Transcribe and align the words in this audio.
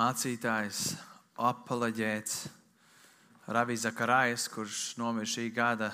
mācītājs, 0.00 0.94
apoloģēts 1.36 2.36
Ravijas 3.52 3.82
Zakarājas, 3.84 4.46
kurš 4.48 4.78
nomira 4.96 5.28
šī 5.28 5.50
gada 5.52 5.90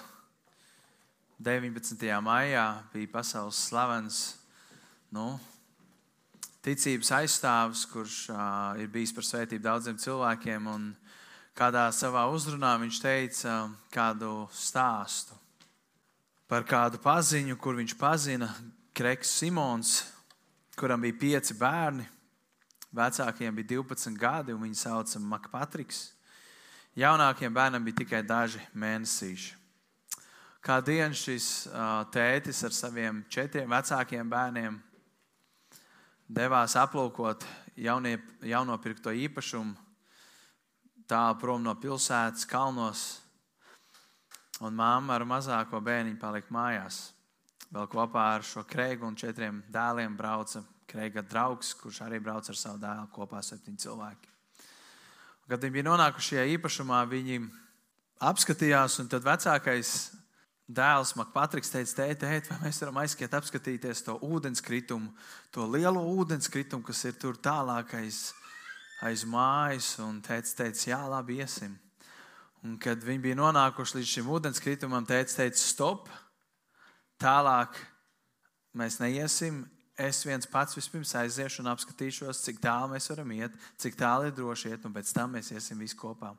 19. 1.42 2.04
maijā, 2.22 2.66
bija 2.92 3.10
pasaules 3.16 3.58
slavens 3.66 4.20
nu, 5.10 5.26
ticības 6.62 7.10
aizstāvis, 7.18 7.82
kurš 7.90 8.20
uh, 8.30 8.78
ir 8.78 8.92
bijis 8.94 9.14
par 9.16 9.26
svētību 9.26 9.66
daudziem 9.66 9.98
cilvēkiem. 9.98 10.70
Un 10.70 10.88
kādā 11.58 11.88
savā 11.90 12.28
uzrunā 12.30 12.76
viņš 12.84 13.02
teica 13.02 13.58
kādu 13.90 14.44
stāstu 14.54 15.34
par 16.46 16.62
kādu 16.68 17.02
paziņu, 17.02 17.58
kur 17.58 17.74
viņš 17.80 17.98
pazina 17.98 18.54
Kreks 18.94 19.34
Simons, 19.40 19.96
kuram 20.78 21.02
bija 21.02 21.24
pieci 21.24 21.58
bērni. 21.58 22.06
Vecākiem 22.94 23.54
bija 23.56 23.74
12 23.76 24.18
gadi, 24.18 24.54
un 24.54 24.62
viņi 24.62 24.78
sauca 24.78 25.20
Makpatriks. 25.20 26.12
Jaunākiem 26.96 27.52
bērnam 27.52 27.84
bija 27.84 28.00
tikai 28.02 28.22
daži 28.24 28.62
mēnesīši. 28.72 29.54
Kā 30.64 30.80
dienas 30.82 31.20
šis 31.22 31.48
tētis 32.14 32.64
ar 32.66 32.72
saviem 32.74 33.20
četriem 33.30 33.70
vecākiem 33.70 34.30
bērniem 34.30 34.78
devās 36.26 36.74
aplūkot 36.80 37.44
jaunie, 37.78 38.16
jaunopirkto 38.42 39.12
īpašumu 39.14 39.76
tālu 41.06 41.36
prom 41.38 41.62
no 41.62 41.76
pilsētas, 41.78 42.48
kalnos, 42.50 43.04
un 44.58 44.74
māma 44.74 45.14
ar 45.14 45.26
mazāko 45.28 45.78
bērniņu 45.84 46.18
palika 46.18 46.50
mājās. 46.50 47.12
Vēl 47.70 47.86
kopā 47.90 48.24
ar 48.36 48.46
šo 48.46 48.64
kreigu 48.66 49.06
un 49.06 49.14
četriem 49.18 49.62
dēliem 49.70 50.16
brauca 50.18 50.64
kreiga 50.86 51.22
draugs, 51.22 51.74
kurš 51.78 52.02
arī 52.06 52.20
brauca 52.22 52.52
ar 52.52 52.58
savu 52.58 52.80
dēlu 52.82 53.08
kopā 53.14 53.42
septiņi 53.42 53.82
cilvēki. 53.86 54.32
Kad 55.46 55.62
viņi 55.62 55.74
bija 55.78 55.86
nonākuši 55.86 56.32
šajā 56.32 56.46
īpašumā, 56.56 57.00
viņi 57.10 57.40
apskatījās, 58.26 58.98
un 59.02 59.10
tad 59.10 59.26
vecākais 59.26 59.92
dēls 60.66 61.14
Makpatriks 61.18 61.70
teica, 61.70 61.94
tēt, 62.00 62.24
tēt, 62.24 62.50
vai 62.50 62.58
mēs 62.64 62.80
varam 62.82 62.98
aiziet 63.02 63.34
apskatīties 63.38 64.02
to 64.08 64.16
ūdenskritumu, 64.26 65.12
to 65.54 65.66
lielo 65.70 66.02
ūdenskritumu, 66.16 66.82
kas 66.86 67.04
ir 67.06 67.14
tur 67.20 67.38
tālāk 67.38 67.94
aiz, 68.00 69.24
mājas. 69.28 69.94
Un 70.02 70.18
tēvs 70.24 70.56
teica, 70.58 70.82
jā, 70.90 71.00
labi, 71.10 71.38
iesim. 71.44 71.76
Un 72.66 72.74
kad 72.82 72.98
viņi 73.04 73.22
bija 73.28 73.38
nonākuši 73.38 74.00
līdz 74.00 74.12
šim 74.16 74.30
ūdenskritumam, 74.34 75.06
tēvs 75.06 75.38
teica, 75.38 75.60
stop, 75.60 76.10
tālāk 77.22 77.78
mēs 78.74 78.98
neiesim. 78.98 79.62
Es 79.96 80.20
viens 80.28 80.44
pats 80.44 80.76
vispirms 80.76 81.14
aiziešu 81.16 81.62
un 81.62 81.70
apskatīšos, 81.72 82.42
cik 82.44 82.58
tālu 82.60 82.90
mēs 82.92 83.08
varam 83.08 83.30
iet, 83.32 83.54
cik 83.80 83.94
tālu 83.96 84.28
ir 84.28 84.34
droši 84.36 84.74
iet, 84.74 84.84
un 84.84 84.92
pēc 84.92 85.12
tam 85.16 85.32
mēs 85.32 85.48
iesim 85.54 85.80
visi 85.80 85.96
kopā. 85.96 86.34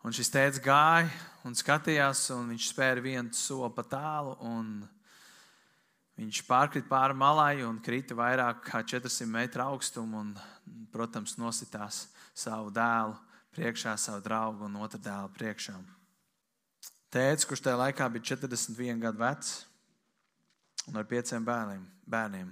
Un 0.00 0.16
šis 0.16 0.32
tēvs 0.32 0.62
gāja 0.64 1.10
un 1.44 1.52
skatījās, 1.52 2.30
un 2.32 2.48
viņš 2.54 2.70
spēra 2.70 3.04
vienu 3.04 3.36
soli 3.36 3.68
pa 3.76 3.84
tālu. 3.84 4.32
Viņš 6.16 6.40
pārkrita 6.48 6.88
pāri 6.88 7.16
malai 7.20 7.60
un 7.64 7.76
krita 7.84 8.16
vairāk 8.16 8.64
kā 8.64 8.80
400 8.80 9.28
metru 9.28 9.66
augstumu. 9.66 10.24
Un, 10.24 10.32
protams, 10.90 11.36
nositās 11.36 12.06
savu 12.32 12.72
dēlu 12.72 13.18
priekšā, 13.52 13.98
savu 14.00 14.24
draugu 14.24 14.64
un 14.64 14.80
otru 14.80 15.00
dēlu 15.04 15.28
priekšā. 15.36 15.76
Tēvs, 17.12 17.44
kurš 17.44 17.68
tajā 17.68 17.76
laikā 17.84 18.08
bija 18.14 18.32
41 18.32 19.04
gadu 19.04 19.20
vecs 19.20 19.58
un 20.88 20.96
ar 20.96 21.06
pieciem 21.08 21.44
bērniem. 21.44 21.84
bērniem. 22.06 22.48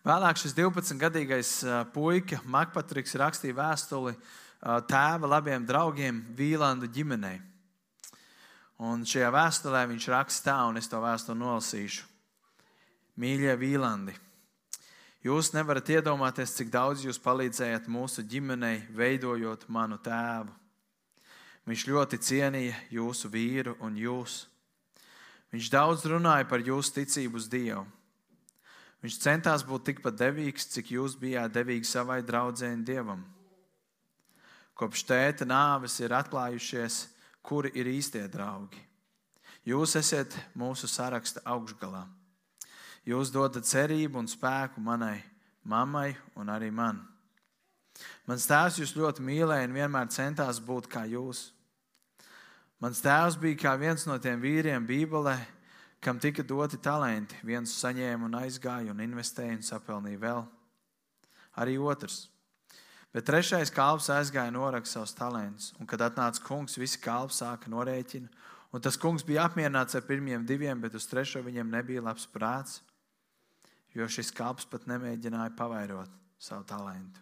Vēlāk 0.00 0.38
šis 0.40 0.54
12-gadīgais 0.56 1.50
puika 1.92 2.40
Makpatriks 2.48 3.18
rakstīja 3.20 3.58
vēstuli 3.58 4.14
tēva 4.88 5.28
labiem 5.28 5.66
draugiem 5.68 6.22
Vīlanda 6.36 6.88
ģimenei. 6.88 7.40
Un 8.80 9.04
šajā 9.04 9.28
vēstulē 9.28 9.82
viņš 9.90 10.08
raksta 10.08 10.50
tā, 10.50 10.56
un 10.70 10.80
es 10.80 10.88
to 10.88 10.96
vēstuli 11.02 11.36
nolasīšu. 11.42 12.06
Mīļie 13.20 13.52
Vīlandi, 13.60 14.14
jūs 15.26 15.50
nevarat 15.52 15.90
iedomāties, 15.92 16.54
cik 16.56 16.70
daudz 16.72 17.04
jūs 17.04 17.20
palīdzējat 17.20 17.90
mūsu 17.92 18.24
ģimenei, 18.24 18.86
veidojot 18.96 19.66
manu 19.68 19.98
tēvu. 20.00 20.54
Viņš 21.68 21.84
ļoti 21.90 22.18
cienīja 22.24 22.78
jūsu 22.96 23.28
vīru 23.28 23.76
un 23.84 24.00
jūs. 24.00 24.46
Viņš 25.50 25.70
daudz 25.72 26.04
runāja 26.06 26.46
par 26.48 26.62
jūsu 26.62 26.94
ticību 27.00 27.40
uz 27.40 27.48
Dievu. 27.50 27.86
Viņš 29.00 29.16
centās 29.22 29.64
būt 29.66 29.88
tikpat 29.88 30.18
devīgs, 30.20 30.68
cik 30.74 30.92
jūs 30.94 31.16
bijāt 31.18 31.54
devīgi 31.54 31.88
savai 31.88 32.20
draudzēji 32.22 32.84
Dievam. 32.86 33.24
Kopš 34.76 35.02
tēta 35.08 35.48
nāves 35.48 35.96
ir 36.00 36.12
atklājušies, 36.16 37.00
kuri 37.42 37.72
ir 37.74 37.88
īstie 37.90 38.26
draugi. 38.28 38.78
Jūs 39.66 39.96
esat 39.98 40.36
mūsu 40.56 40.88
saraksta 40.88 41.42
augšgalā. 41.48 42.06
Jūs 43.08 43.32
dodat 43.32 43.66
cerību 43.68 44.20
un 44.20 44.28
spēku 44.28 44.80
manai 44.84 45.18
mammai 45.64 46.16
un 46.36 46.48
arī 46.48 46.70
man. 46.72 47.00
Mans 48.26 48.46
tēvs 48.48 48.80
jūs 48.80 48.96
ļoti 48.96 49.24
mīlēja 49.24 49.68
un 49.68 49.76
vienmēr 49.76 50.12
centās 50.12 50.60
būt 50.62 50.88
kā 50.90 51.04
jūs. 51.10 51.50
Mans 52.80 53.02
tēvs 53.04 53.36
bija 53.36 53.58
kā 53.60 53.72
viens 53.76 54.06
no 54.08 54.14
tiem 54.16 54.40
vīriem 54.40 54.86
Bībelē, 54.88 55.36
kam 56.00 56.16
tika 56.16 56.40
doti 56.40 56.78
talenti. 56.80 57.36
Viens 57.44 57.74
saņēma 57.76 58.24
un 58.24 58.38
aizgāja 58.38 58.94
un 58.94 59.02
investēja 59.04 59.58
un 59.58 59.66
sapelnīja 59.66 60.20
vēl. 60.22 60.46
Arī 61.60 61.76
otrs. 61.76 62.22
Bet 63.12 63.26
trešais 63.28 63.72
kalps 63.74 64.08
aizgāja 64.14 64.48
un 64.48 64.56
noraksta 64.56 64.96
savus 64.96 65.12
talantus. 65.18 65.74
Un, 65.76 65.84
kad 65.90 66.00
atnāca 66.06 66.40
kungs, 66.46 66.78
visi 66.80 67.02
kalpi 67.04 67.36
sāka 67.36 67.68
norēķinu. 67.68 68.30
Un 68.72 68.80
tas 68.80 68.96
kungs 68.96 69.26
bija 69.28 69.44
apmierināts 69.44 69.98
ar 69.98 70.06
pirmiem 70.06 70.46
diviem, 70.48 70.80
bet 70.80 70.96
uz 70.96 71.08
trešo 71.10 71.42
viņam 71.44 71.68
nebija 71.74 72.04
labs 72.06 72.24
prāts, 72.30 72.78
jo 73.92 74.06
šis 74.08 74.30
kalps 74.32 74.64
pat 74.70 74.86
nemēģināja 74.88 75.52
pavairot 75.58 76.16
savu 76.40 76.64
talantu. 76.70 77.20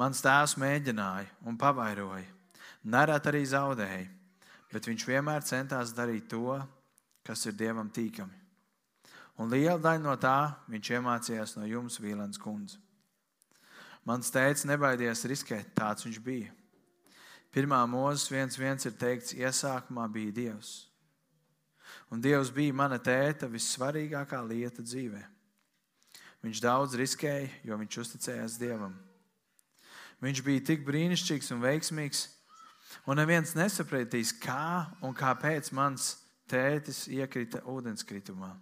Mans 0.00 0.22
tēvs 0.24 0.56
mēģināja 0.62 1.28
un 1.44 1.58
pavairoja. 1.60 2.30
Nerēt 2.88 3.26
arī 3.28 3.42
zaudēja 3.50 4.21
bet 4.72 4.88
viņš 4.88 5.04
vienmēr 5.06 5.44
centās 5.46 5.92
darīt 5.94 6.30
to, 6.32 6.56
kas 7.26 7.44
ir 7.46 7.56
dievam 7.58 7.90
tīkami. 7.92 8.38
Un 9.40 9.52
liela 9.52 9.78
daļa 9.80 10.02
no 10.02 10.14
tā 10.20 10.54
viņš 10.70 10.90
iemācījās 10.98 11.56
no 11.56 11.66
jums, 11.68 12.00
Vīlens 12.02 12.40
kundze. 12.40 12.80
Mans 14.04 14.32
teicis, 14.34 14.66
nebaidies 14.66 15.24
riskēt, 15.30 15.70
tāds 15.78 16.04
viņš 16.04 16.18
bija. 16.24 16.50
Pirmā 17.52 17.78
mūzes 17.86 18.30
viens, 18.32 18.56
viens 18.58 18.88
ir 18.88 18.96
teikts, 18.98 19.34
iesākumā 19.36 20.08
bija 20.10 20.32
Dievs. 20.34 20.72
Un 22.10 22.20
Dievs 22.20 22.50
bija 22.52 22.74
mana 22.74 22.98
tēta 22.98 23.48
vissvarīgākā 23.48 24.40
lieta 24.48 24.82
dzīvē. 24.84 25.22
Viņš 26.42 26.60
daudz 26.64 26.96
riskēja, 26.98 27.50
jo 27.62 27.78
viņš 27.78 27.98
uzticējās 28.02 28.58
Dievam. 28.58 28.96
Viņš 30.22 30.42
bija 30.46 30.64
tik 30.72 30.82
brīnišķīgs 30.86 31.52
un 31.54 31.62
veiksmīgs, 31.62 32.24
Un 33.08 33.18
neviens 33.18 33.54
nesapratīs, 33.56 34.34
kā 34.42 34.86
un 35.02 35.14
kāpēc 35.16 35.72
mans 35.74 36.12
tētis 36.50 37.06
iekrita 37.10 37.62
ūdenskritumā. 37.68 38.52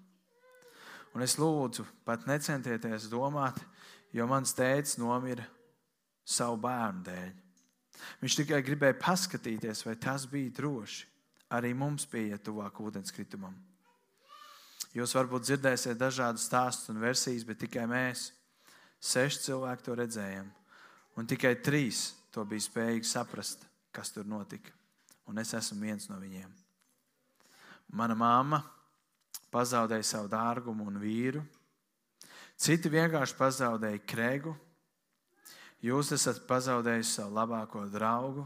Un 1.10 1.24
es 1.26 1.34
lūdzu, 1.41 1.84
pat 2.06 2.26
necentieties 2.30 3.08
domāt, 3.10 3.58
jo 4.14 4.26
mans 4.30 4.54
tēvs 4.54 4.96
nomira 5.00 5.46
savu 6.26 6.60
bērnu 6.62 7.02
dēļ. 7.08 7.32
Viņš 8.20 8.36
tikai 8.38 8.60
gribēja 8.64 8.96
paskatīties, 9.00 9.82
vai 9.84 9.96
tas 10.00 10.24
bija 10.30 10.54
droši. 10.60 11.08
Arī 11.50 11.72
mums 11.74 12.06
bija 12.06 12.38
tuvāk 12.38 12.78
ūdenskritumam. 12.78 13.56
Jūs 14.94 15.14
varbūt 15.14 15.48
dzirdēsiet 15.48 15.98
dažādus 15.98 16.47
stāstus 16.47 16.91
un 16.92 17.02
versijas, 17.02 17.44
bet 17.47 17.58
tikai 17.62 17.88
mēs, 17.91 18.30
seši 19.02 19.42
cilvēki, 19.48 19.86
to 19.86 19.98
redzējām. 19.98 20.47
Un 21.18 21.26
tikai 21.30 21.56
trīs 21.58 22.12
to 22.34 22.47
bija 22.47 22.68
spējīgi 22.71 23.10
saprast 23.10 23.70
kas 23.92 24.13
tur 24.15 24.27
notika. 24.28 24.72
Un 25.31 25.39
es 25.39 25.53
esmu 25.54 25.81
viens 25.84 26.09
no 26.10 26.19
viņiem. 26.19 26.51
Mana 27.95 28.15
mamma 28.15 28.60
pazaudēja 29.51 30.07
savu 30.07 30.31
dārgumu 30.31 30.87
un 30.91 30.98
vīru. 31.03 31.42
Citi 32.60 32.91
vienkārši 32.92 33.37
pazaudēja 33.39 34.03
krēgu. 34.07 34.54
Jūs 35.81 36.13
esat 36.13 36.42
pazaudējuši 36.48 37.10
savu 37.15 37.34
labāko 37.39 37.87
draugu. 37.91 38.45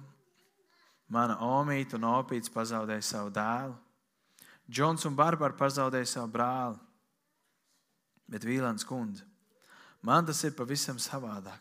Mana 1.10 1.36
omīte 1.44 1.98
un 1.98 2.06
opīts 2.08 2.52
pazaudēja 2.52 3.04
savu 3.04 3.32
dēlu. 3.34 3.74
Džons 4.70 5.04
un 5.04 5.16
Barbara 5.18 5.56
pazaudēja 5.56 6.08
savu 6.14 6.30
brāli. 6.32 6.78
Bet 8.30 8.46
Vīlāns 8.48 8.86
kundze, 8.88 9.26
man 10.00 10.24
tas 10.24 10.40
ir 10.46 10.54
pavisam 10.56 10.96
savādāk. 10.96 11.60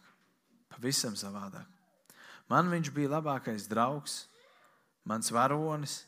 Pavisam 0.71 1.18
savādāk. 1.19 1.72
Man 2.51 2.69
viņš 2.71 2.91
bija 2.93 3.15
labākais 3.15 3.67
draugs, 3.71 4.23
mans 5.07 5.31
varonis. 5.31 6.03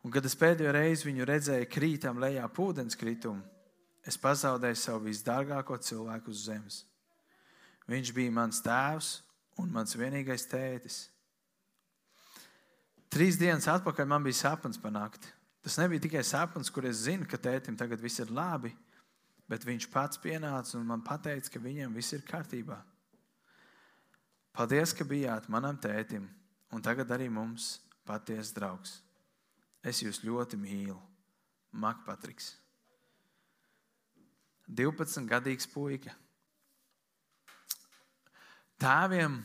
Un, 0.00 0.12
kad 0.14 0.24
es 0.24 0.36
pēdējo 0.38 0.72
reizi 0.72 1.10
viņu 1.10 1.26
redzēju 1.28 1.68
krītam 1.68 2.20
lejā 2.22 2.46
ūdenskritumu, 2.48 3.42
es 4.06 4.16
pazaudēju 4.16 4.78
savu 4.80 5.10
visdārgāko 5.10 5.76
cilvēku 5.76 6.32
uz 6.32 6.46
zemes. 6.46 6.78
Viņš 7.90 8.12
bija 8.16 8.32
mans 8.32 8.62
tēvs 8.64 9.10
un 9.60 9.68
mans 9.74 9.96
vienīgais 9.98 10.46
tētis. 10.48 11.02
Trīs 13.10 13.36
dienas 13.36 13.66
atpakaļ 13.68 14.06
man 14.08 14.24
bija 14.24 14.38
sapnis 14.38 14.78
par 14.80 14.94
nakti. 14.94 15.28
Tas 15.60 15.76
nebija 15.76 16.06
tikai 16.06 16.22
sapnis, 16.24 16.70
kur 16.72 16.86
es 16.88 17.02
zinu, 17.04 17.26
ka 17.28 17.36
tētim 17.36 17.76
tagad 17.76 18.00
viss 18.00 18.22
ir 18.22 18.30
labi, 18.32 18.70
bet 19.50 19.66
viņš 19.66 19.90
pats 19.92 20.20
pienāca 20.22 20.78
un 20.78 20.86
man 20.88 21.02
teica, 21.04 21.50
ka 21.50 21.60
viņam 21.60 21.92
viss 21.92 22.14
ir 22.16 22.24
kārtībā. 22.24 22.78
Paldies, 24.56 24.94
ka 24.96 25.06
bijāt 25.06 25.46
manam 25.52 25.78
tētim, 25.78 26.26
un 26.74 26.82
tagad 26.82 27.10
arī 27.14 27.28
mums 27.30 27.78
patiesa 28.06 28.56
draugs. 28.56 28.98
Es 29.82 30.02
jūs 30.02 30.22
ļoti 30.26 30.58
mīlu, 30.60 30.98
Makpatriks. 31.70 32.56
12 34.66 35.26
gadīgs 35.30 35.66
puika. 35.70 36.12
Tēviem 38.80 39.38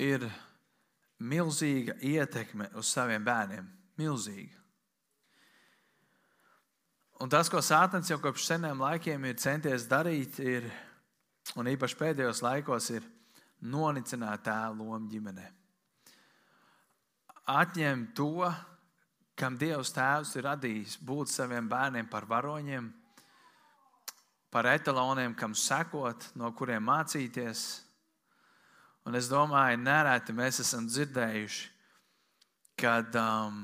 ir 0.00 0.24
milzīga 1.20 1.96
ietekme 2.00 2.70
uz 2.80 2.90
saviem 2.92 3.24
bērniem. 3.24 3.68
Milzīga. 4.00 4.56
Un 7.20 7.28
tas, 7.28 7.50
ko 7.52 7.60
Sātans 7.60 8.08
jau 8.08 8.16
kopš 8.22 8.46
seniem 8.48 8.80
laikiem 8.80 9.26
ir 9.28 9.40
centies 9.40 9.84
darīt, 9.88 10.38
ir, 10.40 10.64
un 11.60 11.68
īpaši 11.68 11.98
pēdējos 12.00 12.40
laikos, 12.40 12.88
ir 12.96 13.04
nonicināt 13.62 14.44
tēvu 14.46 14.86
lomu 14.86 15.10
ģimenē. 15.10 15.46
Atņemt 17.50 18.14
to, 18.16 18.46
kam 19.38 19.58
Dievs 19.58 19.92
Tēvs 19.96 20.36
ir 20.36 20.46
radījis, 20.46 20.96
būt 21.02 21.32
saviem 21.32 21.68
bērniem 21.68 22.08
par 22.10 22.28
varoņiem, 22.30 22.90
par 24.50 24.66
etaloniem, 24.70 25.34
kam 25.38 25.54
sekot, 25.54 26.32
no 26.38 26.50
kuriem 26.58 26.84
mācīties 26.86 27.68
Un 29.08 29.16
es 29.16 29.30
domāju, 29.30 29.80
nereti 29.80 30.34
mēs 30.36 30.60
esam 30.62 30.84
dzirdējuši, 30.88 31.68
kad 32.80 33.16
um, 33.16 33.62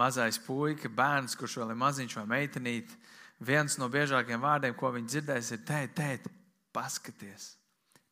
mazais 0.00 0.40
puika, 0.44 0.88
bērns, 0.88 1.36
kurš 1.38 1.58
vēl 1.60 1.74
ir 1.74 1.80
maziņš 1.82 2.16
vai 2.20 2.24
meitenīte, 2.32 2.96
viens 3.44 3.76
no 3.80 3.88
biežākajiem 3.92 4.42
vārdiem, 4.42 4.76
ko 4.76 4.92
viņi 4.96 5.12
dzirdēs, 5.12 5.52
ir 5.54 5.62
tēt, 5.68 5.94
tēt, 6.00 6.28
paskaties, 6.74 7.52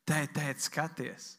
tēt, 0.06 0.32
tēt, 0.36 0.62
skaties. 0.64 1.34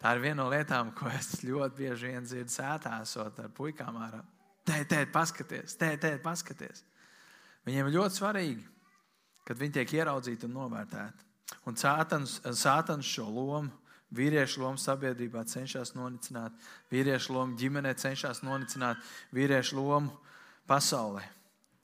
Tā 0.00 0.14
ir 0.16 0.22
viena 0.22 0.42
no 0.42 0.48
lietām, 0.48 0.94
ko 0.96 1.10
es 1.12 1.42
ļoti 1.44 1.76
bieži 1.76 2.12
vien 2.12 2.24
dzirdu 2.24 2.52
sētā, 2.54 3.00
esot 3.04 3.40
ar 3.42 3.50
puikām 3.56 3.98
ārā. 4.00 4.22
Tēt, 4.64 4.86
tēt, 4.92 5.10
paskaties, 5.12 5.76
tēt, 5.80 6.00
tēt, 6.04 6.22
paskaties. 6.24 6.84
Viņiem 7.66 7.90
ir 7.90 7.96
ļoti 7.98 8.16
svarīgi, 8.16 8.64
kad 9.48 9.60
viņi 9.60 9.76
tiek 9.80 9.92
ieraudzīti 9.98 10.48
un 10.48 10.56
novērtēti. 10.56 11.26
Un 11.68 11.76
sātans, 11.76 12.38
sātans 12.56 13.08
šo 13.08 13.26
lomu, 13.28 13.72
vīriešu 14.14 14.62
lomu 14.62 14.80
sabiedrībā 14.80 15.42
cenšas 15.46 15.92
nonicināt, 15.94 16.54
vīriešu 16.90 17.34
lomu 17.36 17.58
ģimenē 17.60 17.92
cenšas 17.98 18.42
nonicināt, 18.46 19.02
vīriešu 19.36 19.78
lomu 19.78 20.16
pasaulē 20.70 21.26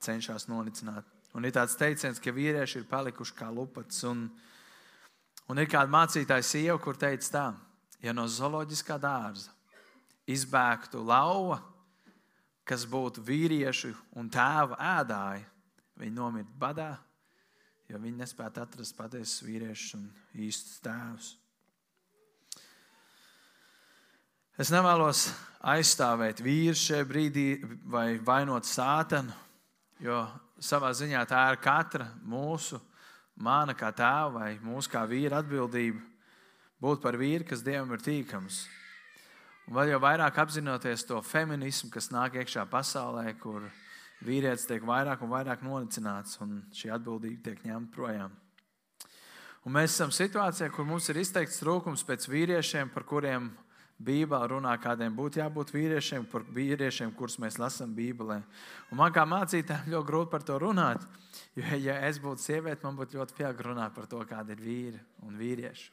cenšas 0.02 0.48
nonicināt. 0.50 1.06
Un 1.37 1.44
ir 1.44 1.52
tāds 1.52 1.76
teiciens, 1.76 2.20
ka 2.22 2.32
vīrieši 2.32 2.81
ir 2.81 2.88
palikuši 2.88 3.34
kā 3.37 3.50
lupats. 3.52 4.00
Un, 4.08 4.28
un 5.48 5.62
ir 5.62 5.70
kāda 5.70 5.93
mācītāja 5.93 6.44
sieva, 6.46 6.78
kur 6.82 6.98
teica 6.98 7.32
tā, 7.32 7.46
ja 8.02 8.14
no 8.16 8.26
zooloģiskā 8.28 8.98
dārza 9.02 9.52
izbēgtu 10.26 11.02
lauva, 11.06 11.60
kas 12.66 12.87
būtu 12.90 13.22
vīriešu 13.22 13.93
un 14.19 14.31
tēva 14.32 14.78
ēdāji, 14.98 15.44
viņi 16.02 16.16
nomirtu 16.16 16.58
badā 16.58 16.96
jo 17.90 17.98
viņi 18.02 18.20
nespēja 18.20 18.64
atrast 18.64 18.96
patiesus 18.98 19.43
vīriešus 19.46 19.96
un 19.98 20.06
īstus 20.46 20.81
tēvus. 20.84 21.34
Es 24.56 24.72
nevēlos 24.72 25.26
aizstāvēt 25.69 26.40
vīru 26.44 26.76
šajā 26.81 27.06
brīdī 27.06 27.48
vai 27.93 28.16
vainot 28.25 28.66
sātanu, 28.66 29.34
jo 30.00 30.22
savā 30.58 30.93
ziņā 30.96 31.22
tā 31.28 31.43
ir 31.52 31.60
katra 31.62 32.08
mūsu, 32.25 32.81
mana 33.37 33.75
kā 33.77 33.93
tēva 33.94 34.33
vai 34.33 34.50
mūsu 34.65 34.91
kā 34.93 35.05
vīra 35.09 35.43
atbildība 35.43 36.00
būt 36.83 37.03
par 37.03 37.17
vīru, 37.21 37.47
kas 37.49 37.65
Dievam 37.65 37.93
ir 37.97 38.03
tīkams. 38.05 38.65
Un 39.67 39.75
vēl 39.77 39.94
jau 39.94 40.00
vairāk 40.03 40.38
apzinoties 40.38 41.05
to 41.09 41.19
feminismu, 41.27 41.91
kas 41.91 42.12
nāk 42.15 42.38
iekšā 42.38 42.67
pasaulē, 42.71 43.33
kur 43.41 43.67
vīrietis 44.25 44.69
tiek 44.69 44.85
vairāk 44.87 45.25
un 45.25 45.33
vairāk 45.33 45.65
nonicināts, 45.67 46.38
un 46.44 46.61
šī 46.77 46.93
atbildība 46.94 47.49
tiek 47.49 47.65
ņemta 47.67 47.94
projām. 47.94 48.35
Un 49.67 49.75
mēs 49.75 49.97
esam 49.97 50.12
situācijā, 50.15 50.71
kur 50.71 50.87
mums 50.87 51.09
ir 51.11 51.19
izteikts 51.19 51.59
trūkums 51.59 52.06
pēc 52.06 52.29
vīriešiem, 52.31 52.93
par 52.94 53.03
kuriem 53.09 53.50
Bībelē 53.96 54.50
runā, 54.52 54.75
kādiem 54.76 55.14
būtu 55.16 55.40
jābūt 55.40 55.70
vīriešiem, 55.72 56.26
par 56.28 56.44
vīriešiem, 56.52 57.14
kurus 57.16 57.38
mēs 57.40 57.56
lasām 57.56 57.94
Bībelē. 57.96 58.43
Un 58.93 59.00
man 59.00 59.14
kā 59.14 59.25
mācītājam 59.28 59.88
ļoti 59.94 60.08
grūti 60.10 60.32
par 60.34 60.44
to 60.44 60.58
runāt, 60.60 61.06
jo, 61.56 61.64
ja 61.81 61.96
es 62.08 62.20
būtu 62.20 62.44
sieviete, 62.44 62.84
man 62.84 62.98
būtu 62.98 63.16
ļoti 63.16 63.38
viegli 63.38 63.70
runāt 63.70 63.96
par 63.96 64.10
to, 64.10 64.20
kādi 64.28 64.52
ir 64.52 64.60
vīri 64.66 65.00
un 65.25 65.40
vīrieši. 65.40 65.88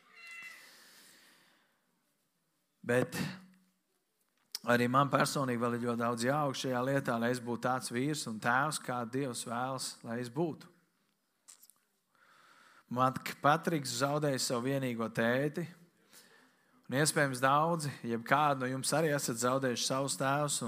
Bet 2.84 3.16
Arī 4.64 4.86
man 4.88 5.10
personīgi 5.12 5.60
vēl 5.60 5.74
ir 5.76 5.82
ļoti 5.90 6.00
daudz 6.00 6.24
jauka 6.24 6.56
šajā 6.56 6.82
lietā, 6.88 7.18
lai 7.20 7.34
es 7.34 7.42
būtu 7.44 7.66
tāds 7.66 7.92
vīrs 7.92 8.22
un 8.32 8.38
tēvs, 8.40 8.78
kā 8.80 9.02
Dievs 9.12 9.44
vēlas, 9.44 9.88
lai 10.08 10.22
es 10.22 10.30
būtu. 10.32 10.70
Man 12.94 13.18
Patriks 13.42 13.98
zaudēja 14.00 14.40
savu 14.40 14.70
vienīgo 14.70 15.10
tēti. 15.12 15.66
Un 16.90 17.00
iespējams, 17.00 17.42
daudzi, 17.44 17.92
jeb 18.04 18.26
kādu 18.28 18.66
no 18.66 18.70
jums 18.74 18.92
arī 18.96 19.14
esat 19.16 19.40
zaudējuši 19.42 19.88
savus 19.88 20.18
tēvus. 20.20 20.60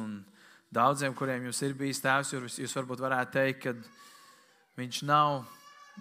Daudziem, 0.75 1.13
kuriem 1.15 1.47
jums 1.47 1.61
ir 1.63 1.75
bijis 1.77 2.01
tēvs, 2.03 2.33
jūs, 2.59 2.75
varbūt 2.75 3.03
varētu 3.03 3.35
teikt, 3.35 3.65
ka 3.65 4.79
viņš 4.79 5.01
nav 5.07 5.43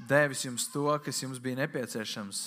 devis 0.09 0.45
jums 0.47 0.69
to, 0.73 0.87
kas 1.05 1.21
jums 1.23 1.43
bija 1.43 1.61
nepieciešams 1.63 2.45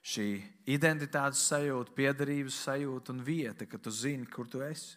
šī 0.00 0.26
identitātes 0.72 1.42
sajūta, 1.50 1.92
piederības 1.96 2.56
sajūta 2.64 3.12
un 3.14 3.22
vieta, 3.24 3.68
ka 3.68 3.78
tu 3.78 3.92
zini, 3.92 4.26
kur 4.28 4.48
tu 4.48 4.62
esi. 4.64 4.96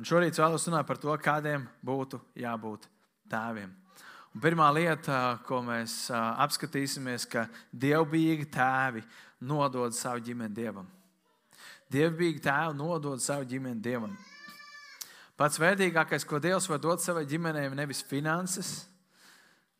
Un 0.00 0.08
šorīt 0.08 0.40
vēlos 0.40 0.64
runāt 0.68 0.88
par 0.88 0.98
to, 1.00 1.12
kādiem 1.20 1.66
būtu 1.84 2.20
jābūt 2.40 2.88
tēviem. 3.30 3.72
Un 4.32 4.40
pirmā 4.40 4.70
lieta, 4.72 5.36
ko 5.44 5.60
mēs 5.64 6.06
apskatīsimies, 6.12 7.26
ka 7.28 7.44
dievbijīgi 7.76 8.48
tēvi 8.54 9.02
nodod 9.42 9.94
savu 9.96 10.22
ģimeni 10.24 10.54
dievam. 10.54 10.86
Dievbijīgi 11.92 12.40
tēvi 12.44 12.78
nodod 12.78 13.20
savu 13.20 13.44
ģimeni 13.50 13.82
dievam. 13.84 14.14
Pats 15.36 15.58
vērtīgākais, 15.58 16.24
ko 16.28 16.38
Dievs 16.40 16.68
var 16.70 16.80
dot 16.80 17.02
savai 17.02 17.26
ģimenei, 17.28 17.66
ir 17.66 17.76
nevis 17.76 18.04
finanses, 18.06 18.82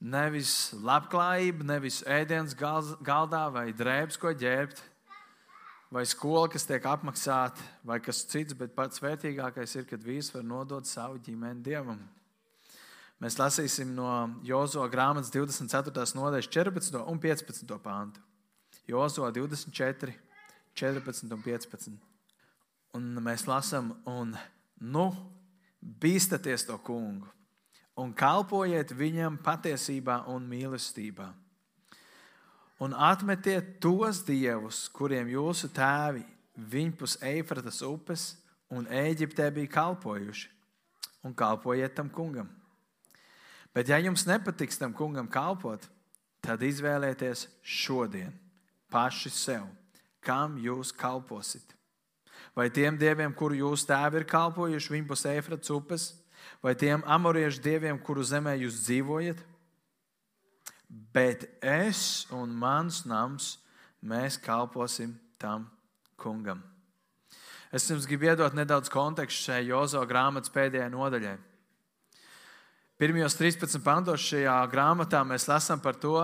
Nevis 0.03 0.73
labklājība, 0.83 1.63
nevis 1.63 2.01
ēdienas 2.11 2.57
galdā 2.59 3.45
vai 3.55 3.69
drēbes, 3.71 4.17
ko 4.19 4.33
ģērbt, 4.35 4.81
vai 5.95 6.03
skola, 6.11 6.49
kas 6.51 6.67
tiek 6.67 6.89
apmaksāta, 6.91 7.63
vai 7.87 8.01
kas 8.03 8.25
cits, 8.27 8.57
bet 8.59 8.75
pats 8.75 8.99
vērtīgākais 8.99 9.77
ir, 9.79 9.87
kad 9.87 10.03
vīrs 10.03 10.33
var 10.35 10.43
nodot 10.43 10.91
savu 10.91 11.21
ģimeni 11.23 11.63
dievam. 11.63 12.01
Mēs 13.23 13.39
lasīsim 13.39 13.95
no 13.95 14.11
Jozo 14.43 14.83
grāmatas 14.91 15.31
24. 15.31 15.95
nodaļas 16.19 16.51
14. 16.51 16.99
un 17.07 17.23
15. 17.23 17.79
pāntu. 17.79 18.27
Jozo 18.89 19.31
24, 19.31 20.15
14 20.75 21.33
un 21.33 21.45
15. 21.45 21.93
Un 22.99 23.13
mēs 23.25 23.47
lasām, 23.49 23.95
un 24.09 24.35
nu, 24.81 25.07
bīstaties 25.81 26.67
to 26.69 26.77
kungu 26.85 27.31
un 27.99 28.13
kalpojiet 28.17 28.93
viņam 28.97 29.39
patiesībā 29.45 30.23
un 30.33 30.47
mīlestībā. 30.49 31.29
Un 32.83 32.95
atmetiet 32.97 33.77
tos 33.83 34.23
dievus, 34.27 34.87
kuriem 34.91 35.29
jūsu 35.31 35.71
tēvi 35.75 36.25
viņpus 36.73 37.21
Eifratas 37.23 37.83
upes 37.87 38.33
un 38.73 38.89
Eģiptē 38.89 39.51
bija 39.55 39.71
kalpojuši, 39.77 40.49
un 41.23 41.37
kalpojiet 41.37 41.95
tam 41.95 42.11
kungam. 42.11 42.49
Bet, 43.73 43.89
ja 43.89 44.01
jums 44.03 44.27
nepatiks 44.29 44.81
tam 44.81 44.93
kungam 44.93 45.29
kalpot, 45.33 45.85
tad 46.45 46.65
izvēlieties 46.67 47.47
šodien 47.63 48.35
paši 48.93 49.33
sev, 49.33 49.67
kam 50.21 50.59
jūs 50.61 50.93
kalposit. 50.95 51.75
Vai 52.57 52.69
tiem 52.69 52.99
dieviem, 53.01 53.33
kuru 53.33 53.57
jūs 53.57 53.87
tēvi 53.89 54.21
ir 54.21 54.29
kalpojuši 54.29 54.93
viņpus 54.93 55.25
Eifratas 55.33 55.73
upes, 55.73 56.11
vai 56.61 56.75
tiem 56.77 57.05
amoriešu 57.09 57.63
dieviem, 57.65 57.99
kuru 57.99 58.25
zemē 58.27 58.59
jūs 58.61 58.83
dzīvojat. 58.85 59.41
Bet 61.13 61.47
es 61.65 62.27
un 62.35 62.53
mans 62.53 63.07
nams, 63.09 63.57
mēs 64.05 64.37
kalposim 64.37 65.15
tam 65.41 65.65
kungam. 66.21 66.61
Es 67.73 67.89
jums 67.89 68.05
gribu 68.05 68.29
iedot 68.29 68.53
nedaudz 68.53 68.93
kontekstu 68.93 69.49
šai 69.49 69.63
Jozo 69.71 70.03
grāmatas 70.05 70.53
pēdējai 70.53 70.91
nodaļai. 70.93 71.39
Pirmajos 73.01 73.39
13 73.41 73.81
pantos 73.83 74.23
šajā 74.29 74.59
grāmatā 74.71 75.23
mēs 75.25 75.49
lasām 75.49 75.81
par 75.81 75.97
to, 75.97 76.19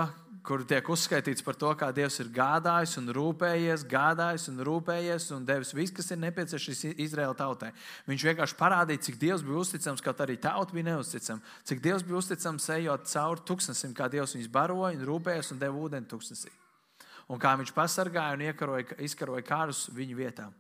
kur 0.49 0.63
tiek 0.65 0.87
uzskaitīts 0.89 1.45
par 1.45 1.57
to, 1.61 1.69
kā 1.77 1.91
Dievs 1.93 2.17
ir 2.23 2.31
gādājis 2.33 2.95
un 3.01 3.11
rūpējies, 3.13 3.85
gādājis 3.91 4.47
un 4.49 4.63
rūpējies 4.65 5.27
un 5.37 5.45
devis 5.49 5.75
visu, 5.77 5.93
kas 5.99 6.09
ir 6.15 6.21
nepieciešams 6.23 6.85
Izraēla 7.05 7.37
tautai. 7.37 7.69
Viņš 8.09 8.25
vienkārši 8.31 8.57
parādīja, 8.57 9.03
cik 9.09 9.19
Dievs 9.21 9.45
bija 9.45 9.61
uzticams, 9.61 10.05
kaut 10.05 10.23
arī 10.25 10.39
tauta 10.41 10.73
bija 10.73 10.89
neusticama. 10.89 11.45
Cik 11.69 11.83
Dievs 11.85 12.07
bija 12.07 12.23
uzticams, 12.23 12.71
ejot 12.79 13.11
cauri 13.13 13.45
tūkstnesim, 13.51 13.93
kā 13.99 14.09
Dievs 14.13 14.39
viņus 14.39 14.49
baroja 14.55 14.95
un 14.97 15.05
rūpējās 15.11 15.53
un 15.53 15.61
deva 15.61 15.85
ūdeni 15.85 16.09
tūkstnesī. 16.09 16.55
Un 17.29 17.43
kā 17.43 17.53
viņš 17.61 17.75
pasargāja 17.77 18.39
un 18.39 18.47
iekaroja, 18.49 18.97
izkaroja 19.05 19.45
kārus 19.45 19.85
viņu 19.93 20.17
vietām. 20.17 20.57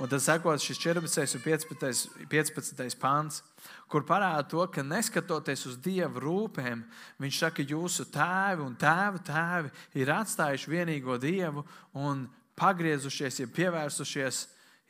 Un 0.00 0.08
tad 0.08 0.22
sekot 0.24 0.62
šis 0.64 0.78
14. 0.80 1.34
un 1.36 1.42
15. 1.44 2.08
15. 2.30 2.94
pāns, 2.96 3.42
kur 3.84 4.00
parāda 4.08 4.46
to, 4.48 4.62
ka 4.72 4.80
neskatoties 4.80 5.66
uz 5.68 5.76
Dieva 5.76 6.22
rūpēm, 6.24 6.86
viņš 7.20 7.40
saka, 7.42 7.66
jūsu 7.68 8.06
tēvi 8.08 8.64
un 8.64 8.78
tēva 8.80 9.20
tēvi 9.20 9.68
ir 10.00 10.14
atstājuši 10.14 10.72
vienīgo 10.72 11.18
Dievu 11.20 11.66
un 11.92 12.24
pagriezušies, 12.56 13.42
ja 13.42 13.52
pievērsušies 13.52 14.40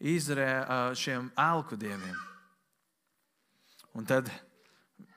Izrē, 0.01 0.49
šiem 0.97 1.27
elku 1.37 1.77
dieviem. 1.77 2.17
Un 3.99 4.07
tad 4.07 4.31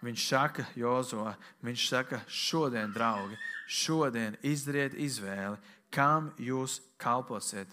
viņš 0.03 0.25
saka, 0.25 0.65
Jozo, 0.75 1.29
viņš 1.63 1.85
saka, 1.88 2.25
šodien, 2.27 2.91
draugi, 2.91 3.38
šodien 3.69 4.41
izdariet 4.41 4.97
izvēli, 4.97 5.62
kam 5.93 6.33
jūs 6.41 6.81
kalposiet. 6.97 7.69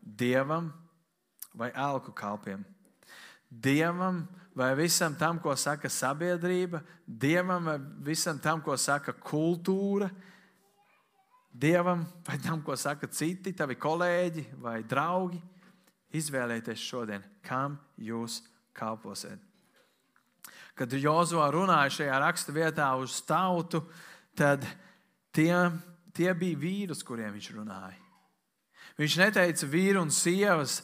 Dievam 0.00 0.72
vai 1.54 1.70
elku 1.74 2.12
kalpiem. 2.12 2.64
Dievam 3.50 4.28
vai 4.54 4.74
visam 4.74 5.14
tam, 5.14 5.38
ko 5.38 5.54
saka 5.56 5.88
sabiedrība, 5.88 6.82
dievam 7.06 7.64
vai 7.64 7.78
visam 8.02 8.38
tam, 8.38 8.60
ko 8.60 8.76
saka 8.76 9.12
kultūra, 9.12 10.10
dievam 11.50 12.06
vai 12.26 12.38
tam, 12.38 12.62
ko 12.62 12.76
saka 12.76 13.08
citi, 13.10 13.52
tavi 13.52 13.74
kolēģi 13.74 14.46
vai 14.62 14.80
draugi. 14.82 15.40
Izvēlieties 16.10 16.82
šodien, 16.82 17.22
kam 17.46 17.76
jūs 17.94 18.40
kalposiet. 18.74 19.38
Kad 20.74 20.94
Jozo 20.98 21.44
runāja 21.52 21.92
šajā 22.00 22.16
raksta 22.18 22.54
vietā 22.54 22.88
uz 22.98 23.20
tautu, 23.22 23.82
tad 24.34 24.64
tie, 25.34 25.52
tie 26.16 26.32
bija 26.34 26.58
vīri, 26.58 26.90
uz 26.90 27.04
kuriem 27.06 27.36
viņš 27.36 27.50
runāja. 27.54 27.98
Viņš 28.98 29.16
neteica 29.20 29.68
vīru 29.70 30.02
un 30.02 30.10
sievas, 30.12 30.80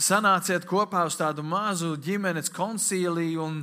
sanāciet 0.00 0.66
kopā 0.68 1.04
uz 1.08 1.16
tādu 1.18 1.44
mazu 1.46 1.94
ģimenes 2.00 2.50
koncīliju 2.52 3.44
un 3.44 3.60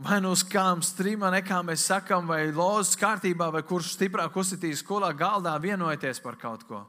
vai 0.00 0.18
nu 0.24 0.32
uz 0.34 0.42
kām 0.46 0.82
strīmām, 0.82 1.36
kā 1.46 1.60
mēs 1.66 1.86
sakām, 1.90 2.26
vai 2.26 2.48
lozes 2.50 2.98
kārtībā, 2.98 3.50
vai 3.54 3.62
kurš 3.66 3.94
stiprāk 3.94 4.36
uzsitīs 4.36 4.82
skolā 4.82 5.12
galdā, 5.14 5.54
vienojieties 5.60 6.20
par 6.24 6.38
kaut 6.40 6.64
ko. 6.68 6.82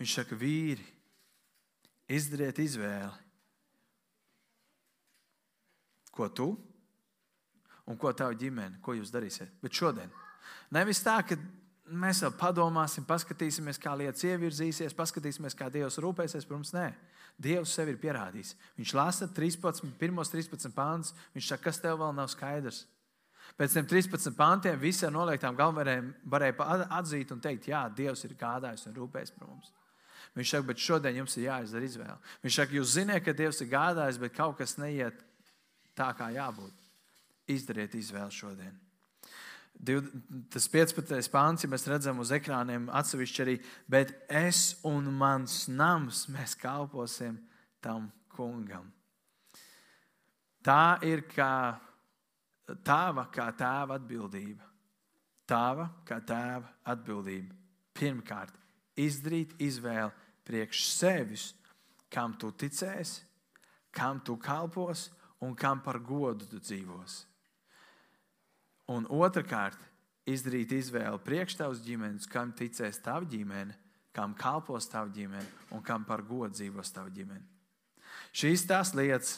Viņš 0.00 0.16
saka, 0.18 0.36
vīri, 0.36 0.84
izdariet 2.12 2.58
izvēli. 2.60 3.24
Ko 6.16 6.28
tu 6.32 6.48
un 7.86 7.98
ko 8.00 8.10
tava 8.16 8.34
ģimene, 8.34 8.80
ko 8.82 8.96
jūs 8.96 9.12
darīsiet? 9.12 9.52
Bet 9.62 9.76
šodien. 9.76 10.10
Nevis 10.72 11.02
tā, 11.04 11.20
ka 11.22 11.36
mēs 11.86 12.22
vēl 12.24 12.32
padomāsim, 12.40 13.04
paskatīsimies, 13.06 13.78
kā 13.78 13.92
lietas 13.98 14.24
ievirzīsies, 14.26 14.96
paskatīsimies, 14.96 15.54
kā 15.54 15.68
Dievs 15.70 16.00
rūpēsies 16.02 16.48
par 16.48 16.58
mums. 16.58 16.72
Nē, 16.74 16.88
Dievs 17.36 17.74
sev 17.76 17.90
ir 17.92 17.98
pierādījis. 18.00 18.54
Viņš 18.78 18.92
lasa 18.96 19.28
13, 19.28 19.90
pirmos 20.00 20.30
13 20.32 20.72
pāns. 20.72 21.12
Viņš 21.34 21.50
saka, 21.50 21.68
kas 21.68 21.80
tev 21.82 21.98
vēl 22.00 22.14
nav 22.16 22.30
skaidrs. 22.32 22.86
Pēc 23.56 23.76
tam 23.76 23.88
13 23.88 24.36
pāntiem 24.36 24.78
visām 24.80 25.14
noliektām 25.14 25.56
galvenajām 25.56 26.08
varēja 26.32 26.86
atzīt 26.98 27.30
un 27.32 27.40
teikt, 27.44 27.68
jā, 27.70 27.86
Dievs 27.96 28.24
ir 28.26 28.34
gādājis 28.40 28.88
un 28.88 28.96
rūpējis 28.96 29.36
par 29.36 29.48
mums. 29.48 29.70
Viņš 30.36 30.52
saka, 30.52 30.66
bet 30.68 30.82
šodien 30.82 31.20
jums 31.22 31.36
ir 31.38 31.46
jāizdara 31.46 31.86
izvēle. 31.86 32.16
Viņš 32.42 32.58
saka, 32.60 32.76
jūs 32.76 32.96
zināt, 32.98 33.22
ka 33.24 33.36
Dievs 33.36 33.62
ir 33.64 33.70
gādājis, 33.72 34.18
bet 34.20 34.34
kaut 34.36 34.58
kas 34.58 34.76
neiet 34.80 35.22
tā, 35.96 36.10
kā 36.16 36.28
jābūt. 36.34 36.74
Izdariet 37.52 37.94
izvēli 37.96 38.34
šodien. 38.34 38.74
Tas 40.50 40.66
15. 40.72 41.28
pāns, 41.30 41.62
ja 41.62 41.70
mēs 41.70 41.84
redzam 41.90 42.20
uz 42.22 42.32
ekrāniem, 42.34 42.88
atsevišķi 42.96 43.42
arī, 43.44 43.56
bet 43.90 44.14
es 44.32 44.78
un 44.88 45.10
mans 45.12 45.66
nams 45.68 46.24
mēs 46.32 46.56
kalposim 46.58 47.36
tam 47.84 48.08
kungam. 48.32 48.88
Tā 50.64 50.98
ir 51.06 51.22
kā 51.30 51.76
tava 52.82 53.28
kā 53.30 53.50
tēva 53.54 54.00
atbildība. 54.00 54.64
Tava 55.46 55.86
kā 56.08 56.18
tēva 56.26 56.72
atbildība. 56.90 57.54
Pirmkārt, 57.96 58.56
izdarīt 58.98 59.54
izvēli 59.62 60.10
priekš 60.46 60.82
sevis, 60.90 61.52
kam 62.10 62.34
tu 62.38 62.50
ticēsi, 62.50 63.22
kam 63.94 64.20
tu 64.24 64.36
kalpos 64.42 65.08
un 65.44 65.54
kam 65.54 65.80
par 65.84 66.00
godu 66.02 66.48
tu 66.50 66.58
dzīvosi. 66.60 67.35
Un 68.92 69.06
otrkārt, 69.10 69.78
izdarīt 70.26 70.74
izvēli 70.76 71.18
priekš 71.26 71.58
tavas 71.58 71.82
ģimenes, 71.82 72.28
kam 72.30 72.52
ticēs 72.54 73.00
tava 73.02 73.26
ģimene, 73.30 73.74
kam 74.14 74.34
kalpos 74.38 74.88
tava 74.90 75.10
ģimene 75.12 75.74
un 75.74 75.82
kam 75.84 76.06
par 76.06 76.22
godu 76.26 76.54
dzīvos 76.54 76.92
tava 76.94 77.10
ģimene. 77.14 77.44
Šīs 78.36 78.66
tās 78.68 78.92
lietas, 78.96 79.36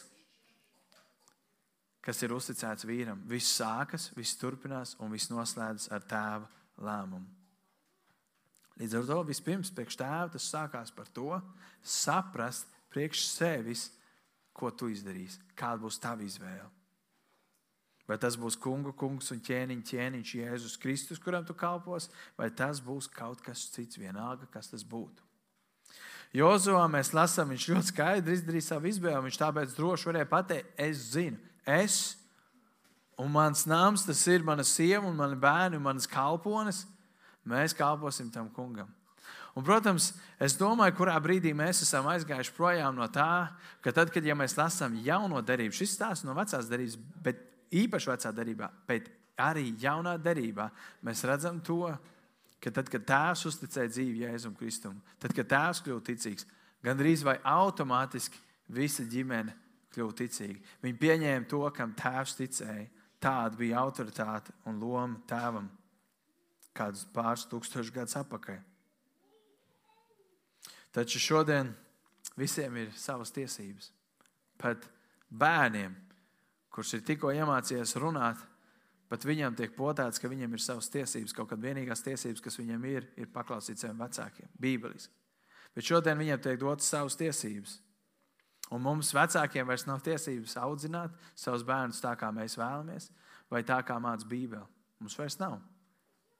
kas 2.05 2.21
ir 2.23 2.33
uzticēts 2.35 2.87
vīram, 2.87 3.21
viss 3.29 3.57
sākas, 3.59 4.09
viss 4.17 4.37
turpinās 4.39 4.95
un 4.99 5.11
viss 5.13 5.31
noslēdzas 5.31 5.91
ar 5.93 6.05
tēva 6.09 6.49
lēmumu. 6.79 7.27
Līdz 8.79 8.95
ar 8.95 9.07
to 9.09 9.21
vispirms 9.27 9.73
priekš 9.75 9.97
tēva 9.99 10.29
tas 10.31 10.45
sākās 10.47 10.93
par 10.95 11.09
to, 11.11 11.33
saprast 11.83 12.69
priekš 12.93 13.25
sevis, 13.27 13.89
ko 14.55 14.71
tu 14.71 14.87
izdarīsi, 14.91 15.41
kāda 15.55 15.83
būs 15.83 15.99
tava 15.99 16.23
izvēle. 16.23 16.78
Vai 18.09 18.17
tas 18.17 18.33
būs 18.41 18.57
kungu 18.57 18.89
kungs 18.97 19.29
un 19.35 19.41
ķēniņš, 19.45 19.85
ķēniņš 19.91 20.35
Jēzus 20.39 20.77
Kristus, 20.81 21.19
kuram 21.21 21.43
tu 21.45 21.53
kalpos, 21.53 22.07
vai 22.39 22.47
tas 22.49 22.81
būs 22.81 23.05
kaut 23.13 23.43
kas 23.45 23.67
cits, 23.69 23.99
vienalga, 24.01 24.47
kas 24.49 24.71
tas 24.71 24.81
būtu. 24.81 25.21
Jozovā 26.33 26.87
mēs 26.89 27.11
lasām, 27.13 27.53
viņš 27.53 27.67
ļoti 27.69 27.89
skaidri 27.89 28.37
izdarīja 28.37 28.67
savu 28.67 28.89
izvēli. 28.89 29.25
Viņš 29.25 29.37
tāpēc 29.41 29.75
droši 29.77 30.09
varēja 30.09 30.29
pateikt, 30.29 30.71
es 30.77 31.03
zinu, 31.13 31.37
es 31.65 31.99
un 33.19 33.29
mans 33.33 33.65
nams, 33.69 34.05
tas 34.05 34.21
ir 34.29 34.45
mana 34.45 34.65
sieva 34.65 35.05
un 35.09 35.17
mani 35.17 35.37
bērni 35.37 35.77
un 35.77 35.85
manas 35.85 36.09
kalpones. 36.09 36.85
Mēs 37.49 37.73
kalposim 37.77 38.29
tam 38.33 38.49
kungam. 38.53 38.89
Un, 39.57 39.65
protams, 39.65 40.11
es 40.41 40.53
domāju, 40.57 40.95
kurā 40.97 41.15
brīdī 41.21 41.51
mēs 41.57 41.81
esam 41.85 42.09
aizgājuši 42.09 42.53
projām 42.57 42.97
no 42.97 43.05
tā, 43.09 43.49
ka 43.83 43.93
tad, 43.93 44.13
kad 44.13 44.25
ja 44.25 44.37
mēs 44.37 44.57
lasām 44.57 44.97
jauno 45.05 45.41
derību, 45.45 45.75
šis 45.75 45.97
stāsts 45.97 46.25
no 46.27 46.37
vecās 46.37 46.69
derības, 46.69 46.99
bet 47.25 47.41
īpaši 47.75 48.09
vecā 48.11 48.31
darbā, 48.35 48.69
bet 48.87 49.09
arī 49.39 49.71
jaunā 49.79 50.17
darbā 50.21 50.69
mēs 51.05 51.23
redzam 51.27 51.61
to, 51.65 51.85
ka 52.59 52.71
tad, 52.75 52.91
kad 52.91 53.05
tēvs 53.07 53.45
uzticēja 53.49 53.91
dzīvi 53.93 54.25
Jēzum 54.25 54.55
Kristum, 54.59 54.99
tad, 55.21 55.33
kad 55.35 55.47
tēvs 55.49 55.83
kļuva 55.85 56.03
ticīgs, 56.09 56.47
gandrīz 56.83 57.23
vai 57.27 57.37
automātiski 57.47 58.41
visa 58.75 59.05
ģimene 59.07 59.55
kļuva 59.93 60.15
ticīga. 60.21 60.59
Viņi 60.83 60.99
pieņēma 61.01 61.49
to, 61.49 61.63
kam 61.75 61.95
tēvs 61.97 62.37
ticēja. 62.39 62.87
Tāda 63.19 63.57
bija 63.59 63.81
autoritāte 63.81 64.53
un 64.69 64.77
loma 64.79 65.17
tēvam 65.27 65.65
kādus 66.75 67.03
pāris 67.11 67.43
tūkstošus 67.51 67.91
gadus 67.91 68.15
atpakaļ. 68.15 68.61
Taču 70.95 71.19
šodien 71.19 71.73
visiem 72.39 72.77
ir 72.79 72.93
savas 72.95 73.33
tiesības. 73.35 73.91
Pat 74.59 74.87
bērniem 75.29 75.97
kurš 76.73 76.97
ir 76.97 77.05
tikko 77.07 77.33
iemācījies 77.35 77.95
runāt, 78.01 78.39
pat 79.09 79.25
viņam 79.25 79.57
tiek 79.57 79.73
potēts, 79.77 80.21
ka 80.21 80.29
viņam 80.31 80.53
ir 80.53 80.63
savas 80.63 80.89
tiesības. 80.93 81.33
Kaut 81.35 81.49
kad 81.51 81.61
vienīgās 81.63 82.03
tiesības, 82.05 82.43
kas 82.45 82.59
viņam 82.61 82.85
ir, 82.89 83.07
ir 83.17 83.31
paklausīt 83.33 83.81
saviem 83.81 84.01
vecākiem, 84.05 84.49
bībeliski. 84.61 85.13
Bet 85.75 85.85
šodien 85.85 86.17
viņam 86.19 86.41
tiek 86.43 86.59
dotas 86.61 86.89
savas 86.89 87.17
tiesības. 87.19 87.79
Un 88.69 88.83
mums 88.85 89.09
vecākiem 89.17 89.65
vairs 89.65 89.87
nav 89.89 90.03
tiesības 90.05 90.53
audzināt 90.61 91.13
savus 91.37 91.65
bērnus 91.65 92.01
tā, 92.03 92.13
kā 92.19 92.29
mēs 92.33 92.57
vēlamies, 92.59 93.09
vai 93.49 93.63
tā, 93.65 93.79
kā 93.85 93.97
māca 94.01 94.27
Bībele. 94.29 94.65
Mums 95.01 95.15
vairs 95.17 95.39
nav. 95.41 95.57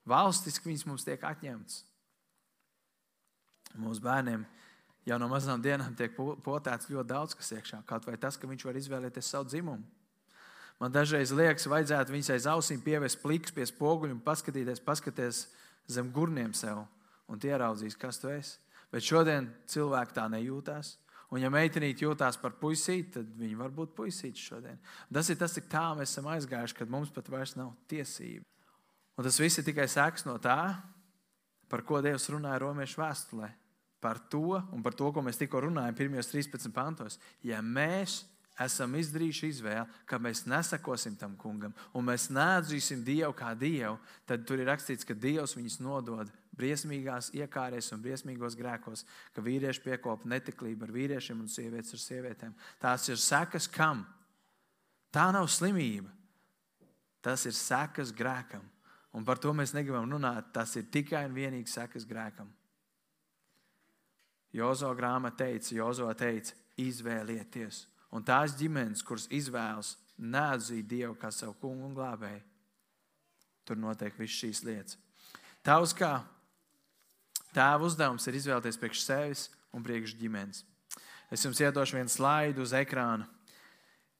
Valstiski 0.09 0.69
viņas 0.69 0.85
mums 0.89 1.05
tiek 1.07 1.23
atņemtas. 1.25 1.83
Mūsu 3.79 4.01
bērniem 4.03 4.45
jau 5.09 5.17
no 5.21 5.29
mazām 5.31 5.61
dienām 5.61 5.95
tiek 5.97 6.13
potēts 6.45 6.89
ļoti 6.89 7.09
daudz 7.09 7.37
kas 7.37 7.53
iekšā. 7.57 7.81
Kaut 7.89 8.05
vai 8.05 8.17
tas, 8.21 8.37
ka 8.37 8.49
viņš 8.49 8.65
var 8.65 8.77
izvēlēties 8.77 9.31
savu 9.33 9.49
dzimumu. 9.49 9.85
Man 10.79 10.93
dažreiz 10.95 11.33
liekas, 11.35 11.67
vajadzētu 11.67 12.13
viņai 12.13 12.37
aiz 12.37 12.47
ausīm 12.47 12.79
pievest 12.83 13.19
pliks 13.19 13.51
pie 13.55 13.65
spoguļa 13.67 14.15
un 14.15 14.23
paskatīties, 14.23 14.79
paskatīties 14.85 15.43
zem 15.91 16.11
gurniem 16.15 16.53
sev 16.55 16.85
un 17.29 17.41
ieraudzīs, 17.43 17.97
kas 17.99 18.21
tu 18.21 18.31
esi. 18.31 18.57
Bet 18.89 19.05
šodien 19.05 19.49
cilvēki 19.69 20.15
tā 20.15 20.25
nejūtās. 20.31 20.95
Un, 21.29 21.43
ja 21.43 21.51
meitenīte 21.53 22.07
jūtās 22.07 22.39
par 22.41 22.55
puisīti, 22.57 23.19
tad 23.19 23.33
viņa 23.37 23.57
var 23.59 23.73
būt 23.75 23.91
puisīte 23.97 24.41
šodien. 24.41 24.79
Tas 25.13 25.29
ir 25.29 25.37
tas, 25.37 25.53
cik 25.53 25.67
tālu 25.69 25.99
mēs 25.99 26.15
esam 26.15 26.29
aizgājuši, 26.31 26.77
kad 26.79 26.89
mums 26.89 27.11
pat 27.13 27.29
vairs 27.29 27.53
nav 27.59 27.75
tiesību. 27.91 28.47
Un 29.19 29.27
tas 29.27 29.37
viss 29.37 29.59
ir 29.59 29.67
tikai 29.67 29.85
sēks 29.91 30.25
no 30.25 30.39
tā, 30.41 30.57
par 31.69 31.83
ko 31.85 31.99
Dievs 32.01 32.25
runāja 32.33 32.63
Romiešu 32.63 33.03
vēstulē. 33.03 33.51
Par 34.01 34.23
to 34.31 34.57
un 34.71 34.81
par 34.81 34.95
to, 34.97 35.11
ko 35.13 35.21
mēs 35.21 35.37
tikko 35.37 35.61
runājam, 35.67 35.97
pirmajos 35.99 36.31
13 36.31 36.73
pantos. 36.73 37.19
Ja 37.45 37.59
mēs 37.61 38.23
esam 38.65 38.95
izdarījuši 38.99 39.49
izvēli, 39.53 39.85
ka 40.05 40.19
mēs 40.21 40.45
nesakosim 40.49 41.15
tam 41.19 41.35
kungam 41.39 41.73
un 41.93 42.05
mēs 42.07 42.29
neatzīsim 42.33 43.03
Dievu 43.05 43.33
kā 43.37 43.53
Dievu, 43.57 43.97
tad 44.27 44.45
tur 44.47 44.61
ir 44.61 44.69
rakstīts, 44.69 45.07
ka 45.07 45.15
Dievs 45.17 45.55
viņus 45.57 45.79
nodod 45.83 46.31
briesmīgās 46.59 47.31
iekārēs 47.37 47.93
un 47.95 48.03
briesmīgos 48.03 48.57
grēkos, 48.59 49.05
ka 49.33 49.43
vīrieši 49.43 49.83
piekopa 49.85 50.27
netiklību 50.29 50.87
ar 50.87 50.95
vīriešiem 50.95 51.39
un 51.39 51.51
sievietes 51.51 51.95
ar 51.95 52.03
sievietēm. 52.03 52.55
Tās 52.81 53.07
ir 53.09 53.19
sekas 53.21 53.69
kam? 53.71 54.03
Tā 55.13 55.29
nav 55.33 55.47
slimība. 55.49 56.11
Tas 57.23 57.45
ir 57.47 57.55
sekas 57.55 58.11
grēkam. 58.15 58.63
Un 59.15 59.25
par 59.25 59.39
to 59.41 59.51
mēs 59.55 59.73
negribam 59.73 60.07
runāt. 60.11 60.51
Tas 60.53 60.75
ir 60.77 60.87
tikai 60.91 61.25
un 61.27 61.35
vienīgi 61.35 61.71
sekas 61.71 62.05
grēkam. 62.07 62.49
Jozo 64.53 64.89
grāmata 64.97 65.45
teica, 65.45 65.73
Jozo 65.77 66.09
teica, 66.17 66.55
izvēlieties. 66.81 67.83
Un 68.15 68.25
tās 68.25 68.55
ģimenes, 68.57 69.03
kuras 69.05 69.27
izvēlas 69.33 69.93
neatzīt 70.17 70.87
Dievu 70.89 71.13
kā 71.19 71.29
savu 71.31 71.53
kungu 71.61 71.85
un 71.87 71.95
glābēju, 71.97 72.41
tur 73.67 73.77
notiek 73.79 74.15
visas 74.17 74.39
šīs 74.41 74.63
lietas. 74.65 74.97
Tavs 75.65 75.93
kā 75.93 76.15
tēva 77.53 77.85
uzdevums 77.85 78.25
ir 78.27 78.39
izvēlēties 78.39 78.79
priekš 78.81 79.03
sevis 79.05 79.45
un 79.75 79.85
priekš 79.85 80.15
ģimenes. 80.17 80.63
Es 81.29 81.45
jums 81.45 81.61
iedošu 81.61 81.99
vienu 81.99 82.09
slaidu 82.09 82.65
uz 82.65 82.73
ekrāna. 82.73 83.27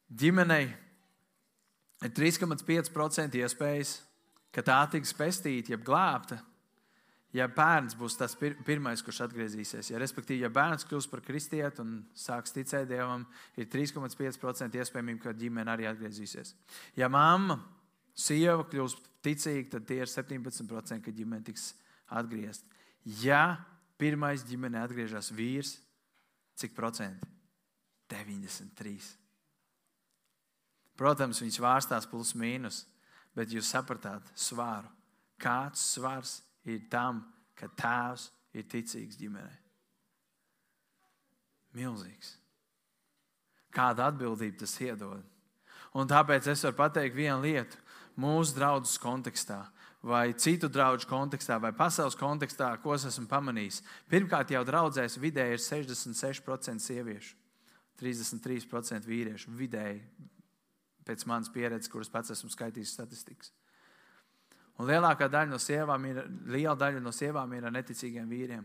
Ģimenei 0.10 0.68
ir 2.06 2.14
3,5% 2.14 3.42
iespējas 3.42 3.98
ka 4.54 4.64
tā 4.66 4.80
tiks 4.94 5.14
pestīta, 5.14 5.74
jeb 5.74 5.84
glābta, 5.86 6.40
ja 7.36 7.48
bērns 7.52 7.96
būs 8.00 8.18
tas 8.20 8.36
pir 8.38 8.56
pirmais, 8.66 9.04
kurš 9.06 9.24
atgriezīsies. 9.28 9.92
Ja, 9.92 10.00
respektīvi, 10.02 10.44
ja 10.46 10.52
bērns 10.54 10.86
kļūs 10.90 11.10
par 11.12 11.24
kristieti 11.26 11.84
un 11.84 12.00
sāks 12.18 12.56
ticēt 12.56 12.90
Dievam, 12.90 13.26
ir 13.60 13.70
3,5% 13.72 14.80
iespējamība, 14.82 15.24
ka 15.24 15.36
ģimene 15.38 15.74
arī 15.74 15.90
atgriezīsies. 15.90 16.56
Ja 17.00 17.10
mamma, 17.12 17.60
sieva 18.18 18.66
kļūs 18.70 18.98
ticīga, 19.26 19.76
tad 19.78 19.88
tie 19.90 20.02
ir 20.04 20.12
17%, 20.12 21.02
ka 21.06 21.16
ģimene 21.16 21.46
tiks 21.48 21.72
atgriezta. 22.20 22.66
Ja 23.24 23.60
pirmais 24.00 24.46
ģimene 24.48 24.82
atgriežas 24.82 25.32
vīrs, 25.36 25.78
cik 26.60 26.76
procenti? 26.78 27.28
93. 28.10 28.96
Protams, 30.98 31.40
viņš 31.44 31.60
vārstās 31.62 32.08
plus 32.10 32.34
mīnus 32.36 32.84
bet 33.40 33.54
jūs 33.54 33.70
sapratāt 33.72 34.30
svāru. 34.38 34.90
Kāds 35.40 35.82
svars 35.96 36.40
ir 36.70 36.86
tam, 36.92 37.24
ka 37.58 37.70
tēvs 37.80 38.30
ir 38.56 38.68
ticīgs 38.70 39.18
ģimenei? 39.20 39.58
Milzīgs. 41.78 42.36
Kāda 43.74 44.10
atbildība 44.10 44.64
tas 44.64 44.74
iedod? 44.82 45.22
Un 45.98 46.10
tāpēc 46.10 46.48
es 46.50 46.64
varu 46.66 46.78
pateikt 46.78 47.18
vienu 47.18 47.42
lietu. 47.46 47.78
Mūsu 48.20 48.58
draudzes 48.58 48.98
kontekstā, 49.00 49.62
vai 50.04 50.34
citu 50.36 50.68
draugu 50.68 51.08
kontekstā, 51.08 51.56
vai 51.62 51.72
pasaules 51.76 52.18
kontekstā, 52.20 52.74
ko 52.84 52.96
es 52.98 53.06
esmu 53.08 53.30
pamanījis. 53.32 53.80
Pirmkārt, 54.12 54.52
jau 54.52 54.64
draudzēs 54.68 55.16
vidēji 55.22 55.56
ir 55.56 55.64
66% 55.64 56.84
sieviešu, 56.84 57.38
33% 58.02 59.08
vīriešu. 59.08 59.54
Vidēji 59.56 60.02
pēc 61.08 61.26
manas 61.30 61.52
pieredzes, 61.54 61.92
kuras 61.92 62.12
pats 62.12 62.36
esmu 62.36 62.52
skaitījis 62.52 62.98
statistikas. 62.98 63.54
Un 64.80 64.88
lielākā 64.88 65.28
daļa 65.28 65.52
no 65.52 65.60
sievām 65.60 66.06
ir, 66.08 66.22
liela 66.48 66.76
daļa 66.80 67.02
no 67.04 67.12
sievām 67.16 67.52
ir 67.58 67.68
ar 67.68 67.76
neticīgiem 67.76 68.30
vīriem. 68.32 68.64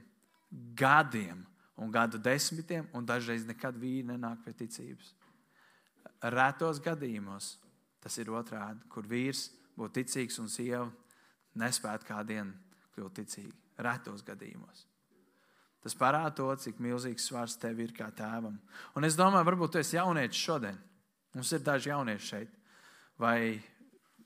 Gadiem 0.78 1.40
un 1.83 1.90
gadu 1.90 2.21
desmitiem, 2.23 2.87
un 2.94 3.06
dažreiz 3.06 3.47
nekad 3.49 3.78
vīri 3.80 4.06
nenāk 4.12 4.44
pie 4.44 4.54
ticības. 4.62 5.11
Retos 6.31 6.79
gadījumos 6.81 7.57
tas 8.05 8.18
ir 8.20 8.31
otrādi, 8.31 8.85
kur 8.92 9.09
vīrs 9.09 9.48
būtu 9.74 9.98
ticīgs 9.98 10.38
un 10.38 10.48
sieva 10.53 10.87
nespētu 11.59 12.07
kādienu 12.09 12.55
kļūt 12.94 13.16
ticīgi. 13.18 13.55
Retos 13.83 14.22
gadījumos. 14.22 14.85
Tas 15.85 15.96
parāda 15.98 16.33
to, 16.38 16.46
cik 16.57 16.79
milzīgs 16.81 17.27
svars 17.29 17.59
tev 17.61 17.81
ir 17.83 17.90
kā 17.96 18.07
tēvam. 18.14 18.55
Un 18.96 19.05
es 19.05 19.18
domāju, 19.18 19.44
varbūt 19.50 19.74
tu 19.74 19.81
esi 19.83 19.98
jaunietis 19.98 20.40
šodien. 20.40 20.79
Mums 21.35 21.50
ir 21.53 21.64
daži 21.66 21.90
jaunieši 21.90 22.29
šeit. 22.31 22.55
Vai 23.20 23.59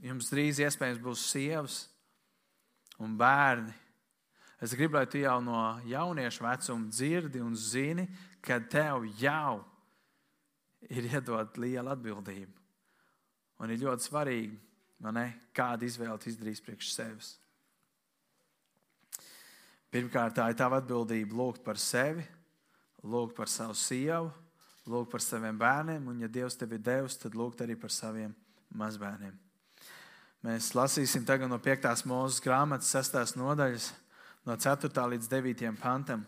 jums 0.02 0.30
drīz 0.32 0.60
iespējams 0.62 1.02
būs 1.02 1.26
sievas 1.32 1.82
un 3.02 3.16
bērni? 3.18 3.74
Es 4.58 4.74
gribu, 4.74 4.98
lai 4.98 5.06
tu 5.06 5.20
jau 5.22 5.38
no 5.42 5.78
jauniešu 5.86 6.42
vecuma 6.42 6.90
dzirdi 6.90 7.42
un 7.42 7.54
zini, 7.54 8.08
ka 8.42 8.58
tev 8.58 9.06
jau 9.20 9.60
ir 10.90 11.06
iedot 11.06 11.58
liela 11.62 11.94
atbildība. 11.94 12.54
Un 13.62 13.70
ir 13.70 13.82
ļoti 13.82 14.06
svarīgi, 14.06 14.58
ne, 15.14 15.28
kādu 15.54 15.86
izvēli 15.86 16.30
izdarīs 16.30 16.62
priekš 16.62 16.90
sevis. 16.94 17.30
Pirmkārt, 19.94 20.36
tā 20.36 20.50
ir 20.50 20.58
tava 20.58 20.82
atbildība 20.82 21.38
lūgt 21.38 21.62
par 21.64 21.78
sevi, 21.80 22.26
lūgt 23.06 23.38
par 23.38 23.48
savu 23.48 23.78
sievu, 23.78 24.30
lūgt 24.90 25.12
par 25.14 25.22
saviem 25.24 25.58
bērniem, 25.58 26.10
un, 26.10 26.18
ja 26.20 26.28
Dievs 26.28 26.58
tev 26.58 26.74
ir 26.74 26.82
devis, 26.82 27.16
tad 27.20 27.38
lūgt 27.38 27.62
arī 27.64 27.78
par 27.78 27.94
saviem 27.94 28.34
mazbērniem. 28.74 29.47
Mēs 30.46 30.70
lasīsim 30.78 31.24
tagad 31.26 31.50
no 31.50 31.58
5. 31.58 32.04
mūzes 32.06 32.42
grāmatas, 32.44 32.90
6. 32.94 33.36
nodaļas, 33.40 33.90
no 34.46 34.54
4. 34.54 34.90
līdz 35.14 35.30
9. 35.30 35.72
pantam. 35.80 36.22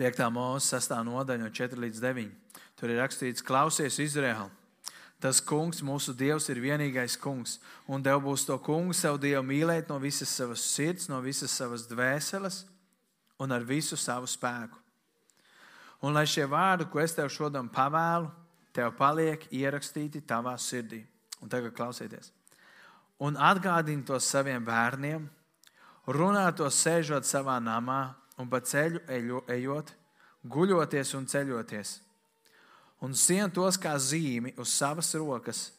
5. 0.00 0.24
mūzes, 0.34 0.72
6. 0.74 0.96
nodaļa, 1.06 1.44
no 1.44 1.52
4 1.54 1.84
līdz 1.86 2.02
9. 2.02 2.34
Tur 2.80 2.90
ir 2.90 3.00
rakstīts, 3.02 3.44
klausies, 3.44 4.00
Izraēl! 4.02 4.50
Tas 5.20 5.36
kungs, 5.44 5.82
mūsu 5.84 6.14
dievs, 6.16 6.46
ir 6.48 6.62
vienīgais 6.64 7.18
kungs, 7.20 7.58
un 7.84 8.00
tev 8.00 8.22
būs 8.24 8.46
to 8.48 8.56
kungu, 8.56 8.96
savu 8.96 9.20
dievu 9.20 9.44
mīlēt 9.44 9.92
no 9.92 9.98
visas 10.00 10.32
savas 10.32 10.64
sirds, 10.64 11.10
no 11.12 11.20
visas 11.20 11.52
savas 11.52 11.84
dvēseles 11.90 12.62
un 13.40 13.52
ar 13.52 13.66
visu 13.68 14.00
savu 14.00 14.24
spēku 14.24 14.80
Un 16.00 16.16
lai 16.16 16.24
šie 16.28 16.46
vārdi, 16.48 16.86
ko 16.88 17.00
es 17.02 17.12
tev 17.12 17.28
šodien 17.32 17.68
pavēlu, 17.68 18.30
tev 18.72 18.94
paliek 18.96 19.42
ierakstīti 19.52 20.22
tavā 20.24 20.54
sirdī. 20.56 21.02
Un 21.40 21.48
tagad 21.48 21.74
klausieties. 21.76 22.32
Un 23.20 23.36
atgādini 23.36 24.04
to 24.06 24.16
saviem 24.20 24.64
bērniem, 24.64 25.26
runā 26.08 26.46
to 26.56 26.68
sēžot 26.72 27.28
savā 27.28 27.58
namā 27.60 28.14
un 28.40 28.48
pa 28.48 28.62
ceļu 28.64 29.02
ejot, 29.48 29.92
guļoties 30.48 31.12
un 31.18 31.26
ceļoties. 31.28 31.98
Un 33.04 33.16
sien 33.16 33.52
tos 33.52 33.78
kā 33.80 33.94
zīmi 33.96 34.54
uz 34.60 34.72
savas 34.72 35.12
rokas, 35.16 35.70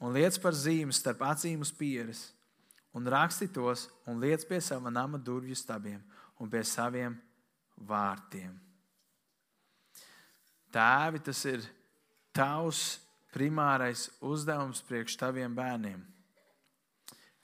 un 0.00 0.12
liec 0.12 0.36
par 0.40 0.56
zīmi 0.56 0.92
starp 0.92 1.24
acīm 1.24 1.62
uz 1.64 1.72
pieres, 1.72 2.30
un 2.96 3.08
raksti 3.08 3.48
tos 3.52 3.86
un 4.08 4.20
liec 4.20 4.44
pie 4.48 4.60
sava 4.64 4.92
nama 4.92 5.20
durvju 5.20 5.56
stabiem 5.56 6.00
un 6.40 6.50
pie 6.52 6.62
saviem 6.64 7.16
vārtiem. 7.88 8.52
Tēvi, 10.72 11.22
tas 11.24 11.40
ir 11.48 11.64
tavs 12.36 12.98
primārais 13.34 14.08
uzdevums 14.24 14.82
priekš 14.86 15.16
taviem 15.20 15.54
bērniem. 15.56 16.02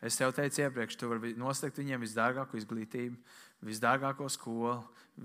Es 0.03 0.19
tev 0.19 0.33
teicu 0.35 0.65
iepriekš, 0.65 0.99
tu 0.99 1.09
vari 1.11 1.35
nosakt 1.39 1.79
viņiem 1.79 2.03
visdārgāko 2.03 2.59
izglītību, 2.59 3.17
visdārgāko 3.63 4.27
skolu, 4.33 4.81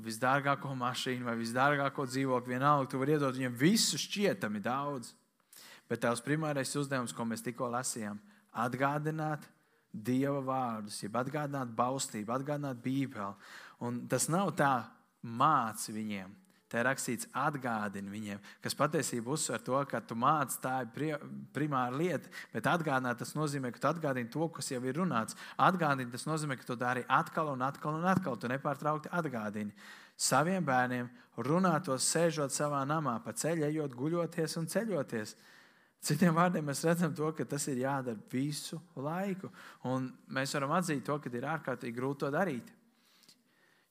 visdārgāko 0.06 0.76
mašīnu 0.78 1.26
vai 1.26 1.38
visdārgāko 1.40 2.06
dzīvokli. 2.06 2.54
Vienalga, 2.54 2.92
tu 2.92 3.02
vari 3.02 3.16
iedot 3.16 3.34
viņiem 3.34 3.58
visu 3.58 3.98
šķietami 3.98 4.62
daudz. 4.62 5.16
Bet 5.90 6.04
tavs 6.04 6.22
primārais 6.22 6.76
uzdevums, 6.78 7.16
ko 7.16 7.26
mēs 7.26 7.46
tikko 7.46 7.72
lasījām, 7.74 8.20
ir 8.20 8.38
atgādināt 8.66 9.48
Dieva 9.98 10.42
vārdus, 10.44 11.00
jeb 11.02 11.16
atgādināt 11.18 11.72
baustību, 11.74 12.34
atgādināt 12.36 12.82
Bībeli. 12.84 13.32
Un 13.88 14.04
tas 14.12 14.28
nav 14.30 14.52
tā 14.60 14.74
māci 15.26 15.96
viņiem, 15.96 16.34
Te 16.68 16.82
rakstīts, 16.84 17.30
atgādini 17.32 18.12
viņiem, 18.12 18.40
kas 18.60 18.76
patiesībā 18.76 19.32
uzsver 19.32 19.62
to, 19.64 19.78
ka 19.88 20.02
tu 20.04 20.18
māci, 20.20 20.58
tā 20.60 20.82
ir 20.84 21.22
primāra 21.56 21.96
lieta. 21.96 22.28
Bet 22.52 22.68
atgādināt, 22.68 23.22
tas 23.22 23.32
nozīmē, 23.38 23.72
ka 23.72 23.80
tu 23.80 23.88
atgādini 23.88 24.28
to, 24.34 24.50
kas 24.52 24.74
jau 24.74 24.82
ir 24.84 25.00
runāts. 25.00 25.38
Atgādini, 25.56 26.12
tas 26.12 26.28
nozīmē, 26.28 26.58
ka 26.60 26.68
tu 26.68 26.76
dari 26.76 27.06
atkal 27.08 27.54
un 27.54 27.64
atkal 27.64 27.96
un 27.96 28.10
atkal. 28.12 28.36
Tu 28.36 28.52
nepārtraukti 28.52 29.14
atgādini 29.16 29.72
saviem 30.18 30.66
bērniem, 30.66 31.08
runātos, 31.46 32.10
sēžot 32.10 32.52
savā 32.52 32.82
namā, 32.90 33.20
pa 33.24 33.32
ceļu 33.38 33.68
ejot, 33.70 33.96
guļoties 33.96 34.58
un 34.60 34.68
ceļoties. 34.68 35.36
Citiem 36.04 36.36
vārdiem 36.36 36.66
mēs 36.68 36.84
redzam, 36.86 37.14
to, 37.16 37.30
ka 37.38 37.46
tas 37.46 37.68
ir 37.72 37.82
jādara 37.84 38.20
visu 38.32 38.80
laiku. 38.96 39.50
Un 39.90 40.12
mēs 40.34 40.54
varam 40.58 40.76
atzīt 40.78 41.06
to, 41.06 41.18
ka 41.22 41.32
ir 41.34 41.48
ārkārtīgi 41.56 41.96
grūti 41.96 42.26
to 42.26 42.32
darīt. 42.34 42.74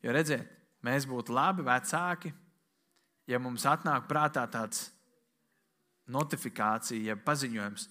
Jo 0.04 0.14
redziet, 0.14 0.50
mēs 0.86 1.06
būtu 1.08 1.34
labi 1.34 1.64
vecāki, 1.66 2.32
ja 3.26 3.40
mums 3.42 3.66
atnāk 3.68 4.08
prātā 4.10 4.46
tāds 4.50 4.88
notifikācija, 6.06 7.12
ja 7.12 7.16
paziņojums, 7.18 7.88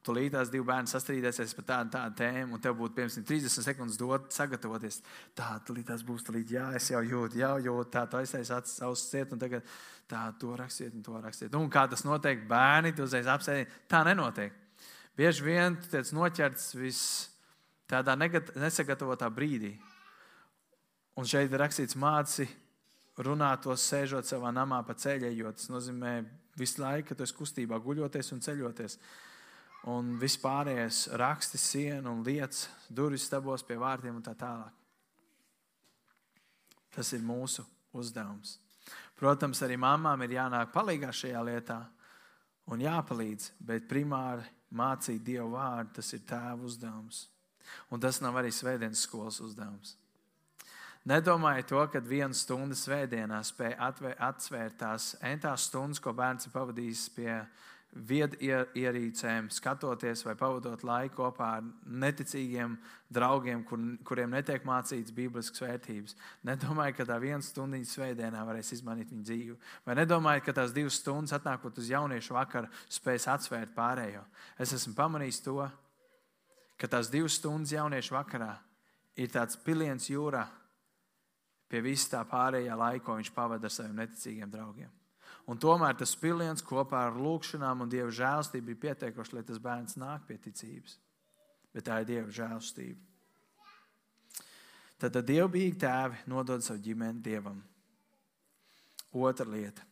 Tūlīt 0.00 0.32
tās 0.32 0.48
divi 0.48 0.64
bērni 0.64 0.88
sastrīdēsies 0.88 1.50
par 1.58 1.64
tādu, 1.68 1.90
tādu 1.92 2.16
tēmu, 2.22 2.56
un 2.56 2.60
tev 2.64 2.72
būtu 2.78 2.94
piemēram 2.96 3.24
30 3.28 3.66
sekundes 3.66 3.98
dot, 4.00 4.30
sagatavoties. 4.32 5.02
Tā, 5.36 5.50
tūlīt 5.66 5.90
tas 5.90 6.00
būs, 6.08 6.24
tūlīt, 6.24 6.54
jā, 6.56 6.70
es 6.78 6.86
jau 6.88 7.02
jūtu, 7.04 7.36
jau 7.42 7.58
jūtu, 7.60 7.90
tā, 7.92 8.06
tu 8.08 8.16
aiztais 8.16 8.48
acis 8.56 8.78
savus 8.80 9.02
ciet, 9.10 9.34
un 9.36 9.42
tagad 9.42 9.66
tā, 10.08 10.22
to 10.40 10.54
rakstiet, 10.56 10.94
un 10.96 11.04
to 11.04 11.20
rakstiet. 11.20 11.52
Un 11.58 11.68
kā 11.72 11.84
tas 11.92 12.06
notiek, 12.08 12.46
bērni, 12.48 12.94
tu 12.96 13.04
uzreiz 13.04 13.28
apsēdi, 13.28 13.68
tā 13.92 14.00
nenotiek. 14.08 14.56
Bieži 15.20 15.44
vien 15.44 15.76
tu 15.76 15.92
tiec 15.92 16.14
noķerts 16.16 16.72
vis 16.80 17.02
tādā 17.90 18.16
nesagatavotā 18.16 19.28
brīdī. 19.36 19.74
Un 21.20 21.28
šeit 21.28 21.52
ir 21.52 21.60
rakstīts 21.60 22.00
māci 22.00 22.48
runāt 23.24 23.64
tos 23.64 23.84
sēžot 23.90 24.28
savā 24.28 24.52
namā 24.54 24.80
pa 24.86 24.94
ceļējot. 24.96 25.58
Tas 25.58 25.72
nozīmē 25.72 26.14
visu 26.58 26.82
laiku, 26.82 27.10
ka 27.10 27.18
tu 27.18 27.26
esi 27.26 27.36
kustībā, 27.36 27.80
guļoties 27.82 28.32
un 28.34 28.42
ceļoties 28.44 28.98
un 29.90 30.16
vispārējais 30.20 31.06
raksti, 31.20 31.58
siena 31.58 32.10
un 32.12 32.24
lietas, 32.24 32.66
durvis 32.88 33.24
stabos 33.28 33.64
pie 33.64 33.78
vārtiem 33.80 34.18
un 34.18 34.24
tā 34.24 34.34
tālāk. 34.36 34.74
Tas 36.90 37.12
ir 37.16 37.22
mūsu 37.24 37.64
uzdevums. 37.96 38.58
Protams, 39.16 39.60
arī 39.62 39.76
mamām 39.80 40.24
ir 40.24 40.36
jānāk 40.38 40.72
palīdzīgā 40.74 41.12
šajā 41.14 41.42
lietā 41.46 41.78
un 42.72 42.82
jāpalīdz, 42.82 43.52
bet 43.68 43.88
primāri 43.88 44.46
mācīt 44.76 45.22
Dievu 45.24 45.54
vārdu, 45.54 45.98
tas 45.98 46.12
ir 46.16 46.24
tēva 46.28 46.58
uzdevums. 46.66 47.26
Un 47.90 48.02
tas 48.02 48.18
nav 48.24 48.36
arī 48.40 48.50
svētdienas 48.54 49.04
skolas 49.06 49.38
uzdevums. 49.44 49.94
Nedomājiet 51.08 51.70
to, 51.70 51.80
ka 51.88 52.00
viena 52.04 52.36
stunda 52.36 52.76
svētdienā 52.76 53.40
spēja 53.48 53.88
atsvērt 54.20 54.76
tās 54.82 55.14
entās 55.24 55.64
stundas, 55.70 56.00
ko 56.02 56.12
bērns 56.12 56.44
ir 56.44 56.52
pavadījis 56.52 57.04
pie 57.14 57.36
viedierīcēm, 57.90 59.48
skatoties 59.50 60.22
vai 60.26 60.36
pavadot 60.38 60.84
laiku 60.86 61.16
kopā 61.24 61.48
ar 61.56 61.64
neticīgiem 62.04 62.76
draugiem, 63.10 63.64
kur, 63.66 63.80
kuriem 64.06 64.36
netiek 64.36 64.68
mācīts 64.68 65.14
bībliskas 65.16 65.64
vērtības. 65.64 66.14
Nedomāju, 66.46 66.98
ka 67.00 67.08
tā 67.08 67.16
viena 67.22 67.42
stunda 67.42 67.80
svētdienā 67.80 68.44
varēs 68.46 68.76
izmainīt 68.76 69.10
viņu 69.10 69.26
dzīvi. 69.26 69.58
Vai 69.88 69.98
nedomāju, 69.98 70.44
ka 70.46 70.54
tās 70.60 70.76
divas 70.76 71.00
stundas 71.00 71.34
atnākot 71.40 71.80
uz 71.80 71.90
jauniešu 71.90 72.36
vakaru 72.36 72.70
spēs 72.92 73.26
atsvērt 73.32 73.74
pārējo. 73.74 74.22
Es 74.60 74.76
esmu 74.76 74.94
pamanījis 75.00 75.42
to, 75.48 75.58
ka 76.78 76.92
tās 76.92 77.10
divas 77.10 77.40
stundas 77.40 77.72
jauniešu 77.74 78.20
vakarā 78.20 78.54
ir 79.18 79.32
tāds 79.32 79.58
piliens 79.64 80.12
jūrā 80.12 80.46
pie 81.70 81.82
vis 81.84 82.08
tā 82.10 82.20
pārējā 82.26 82.76
laika, 82.76 83.14
viņš 83.14 83.30
pavada 83.34 83.68
ar 83.68 83.74
saviem 83.74 84.00
neticīgiem 84.02 84.50
draugiem. 84.50 84.90
Un 85.50 85.58
tomēr 85.58 85.96
tas 85.98 86.12
piliens 86.18 86.62
kopā 86.62 87.06
ar 87.08 87.16
lūgšanām 87.18 87.84
un 87.84 87.90
dieva 87.90 88.10
žēlstību 88.14 88.74
ir 88.74 88.82
pietiekoši, 88.84 89.36
lai 89.36 89.44
tas 89.46 89.62
bērns 89.62 89.96
nāk 89.98 90.26
pie 90.28 90.36
ticības. 90.42 90.98
Bet 91.74 91.86
tā 91.86 92.00
ir 92.02 92.10
dieva 92.10 92.34
žēlstība. 92.34 93.00
Tad, 95.00 95.14
tad 95.14 95.24
dievbijīgi 95.30 95.78
tēvi 95.80 96.20
nodod 96.28 96.62
savu 96.62 96.82
ģimeni 96.84 97.22
dievam. 97.24 97.62
Otra 99.16 99.46
lieta. 99.48 99.86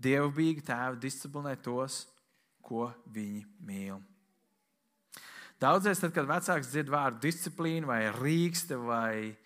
Dievbijīgi 0.00 0.64
tēvi 0.64 1.02
disciplinē 1.02 1.54
tos, 1.62 2.04
ko 2.64 2.88
viņi 3.12 3.44
mīl. 3.68 4.00
Daudzreiz, 5.60 6.00
tad, 6.00 6.14
kad 6.16 6.26
vecāks 6.28 6.72
dzird 6.72 6.90
vārdu 6.92 7.22
disciplīna, 7.28 7.86
vai 7.88 8.00
rīkste, 8.16 8.78
vai, 8.80 9.36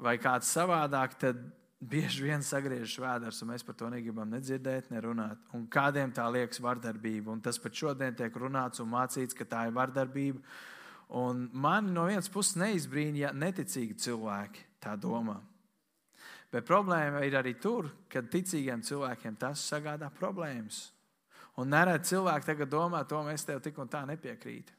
vai 0.00 0.16
kāds 0.20 0.50
savādāk, 0.50 1.16
tad 1.20 1.40
bieži 1.80 2.26
vien 2.26 2.42
sagriežas 2.44 2.98
vēders, 3.00 3.40
un 3.42 3.52
mēs 3.52 3.64
par 3.64 3.76
to 3.78 3.88
negribam 3.92 4.28
nedzirdēt, 4.32 4.90
nerunāt. 4.92 5.40
Un 5.56 5.66
kādiem 5.72 6.12
tā 6.12 6.26
liekas 6.32 6.60
vardarbība, 6.60 7.32
un 7.32 7.40
tas 7.44 7.60
pat 7.60 7.76
šodien 7.76 8.16
tiek 8.16 8.34
runāts 8.36 8.82
un 8.82 8.90
mācīts, 8.92 9.36
ka 9.36 9.48
tā 9.48 9.66
ir 9.68 9.76
vardarbība. 9.76 10.42
Un 11.20 11.48
man 11.52 11.88
no 11.94 12.04
vienas 12.06 12.30
puses 12.30 12.58
neizbrīna, 12.60 13.24
ja 13.24 13.30
neticīgi 13.34 13.96
cilvēki 13.98 14.66
tā 14.82 14.94
domā. 15.00 15.40
Bet 16.50 16.66
problēma 16.66 17.22
ir 17.26 17.36
arī 17.38 17.54
tur, 17.62 17.88
ka 18.10 18.22
ticīgiem 18.26 18.82
cilvēkiem 18.86 19.38
tas 19.38 19.62
sagādā 19.70 20.10
problēmas. 20.14 20.88
Un 21.62 21.70
nereti 21.70 22.12
cilvēki 22.12 22.46
tagad 22.46 22.70
domā, 22.70 23.02
to 23.08 23.20
mēs 23.26 23.46
tev 23.46 23.60
tik 23.62 23.78
un 23.78 23.90
tā 23.90 24.02
nepiekrītam. 24.08 24.76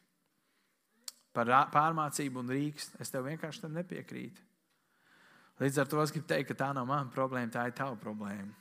Par 1.32 1.48
pārmācību 1.72 2.42
un 2.42 2.52
rīks 2.52 2.90
es 3.00 3.12
tev 3.12 3.30
vienkārši 3.30 3.70
nepiekrītu. 3.72 4.51
Līdz 5.60 5.82
ar 5.82 5.90
to 5.92 6.02
es 6.02 6.14
gribu 6.14 6.28
teikt, 6.30 6.52
ka 6.52 6.60
tā 6.64 6.72
nav 6.74 6.88
mana 6.90 7.12
problēma, 7.14 7.52
tā 7.54 7.68
ir 7.68 7.76
tava 7.78 7.98
problēma. 8.00 8.54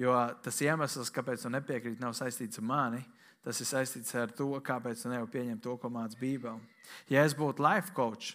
Jo 0.00 0.14
tas 0.42 0.60
iemesls, 0.64 1.12
kāpēc 1.12 1.44
tu 1.44 1.50
nepiekrīti, 1.52 2.00
nav 2.00 2.14
saistīts 2.16 2.60
ar 2.62 2.66
mani. 2.66 3.02
Tas 3.44 3.60
ir 3.60 3.68
saistīts 3.68 4.14
ar 4.20 4.32
to, 4.36 4.48
kāpēc 4.64 5.02
tu 5.02 5.12
nevari 5.12 5.32
pieņemt 5.32 5.62
to, 5.64 5.76
ko 5.80 5.88
māca 5.92 6.18
Bībele. 6.20 6.60
Ja 7.08 7.24
es 7.24 7.36
būtu 7.36 7.64
life 7.64 7.94
coach 7.96 8.34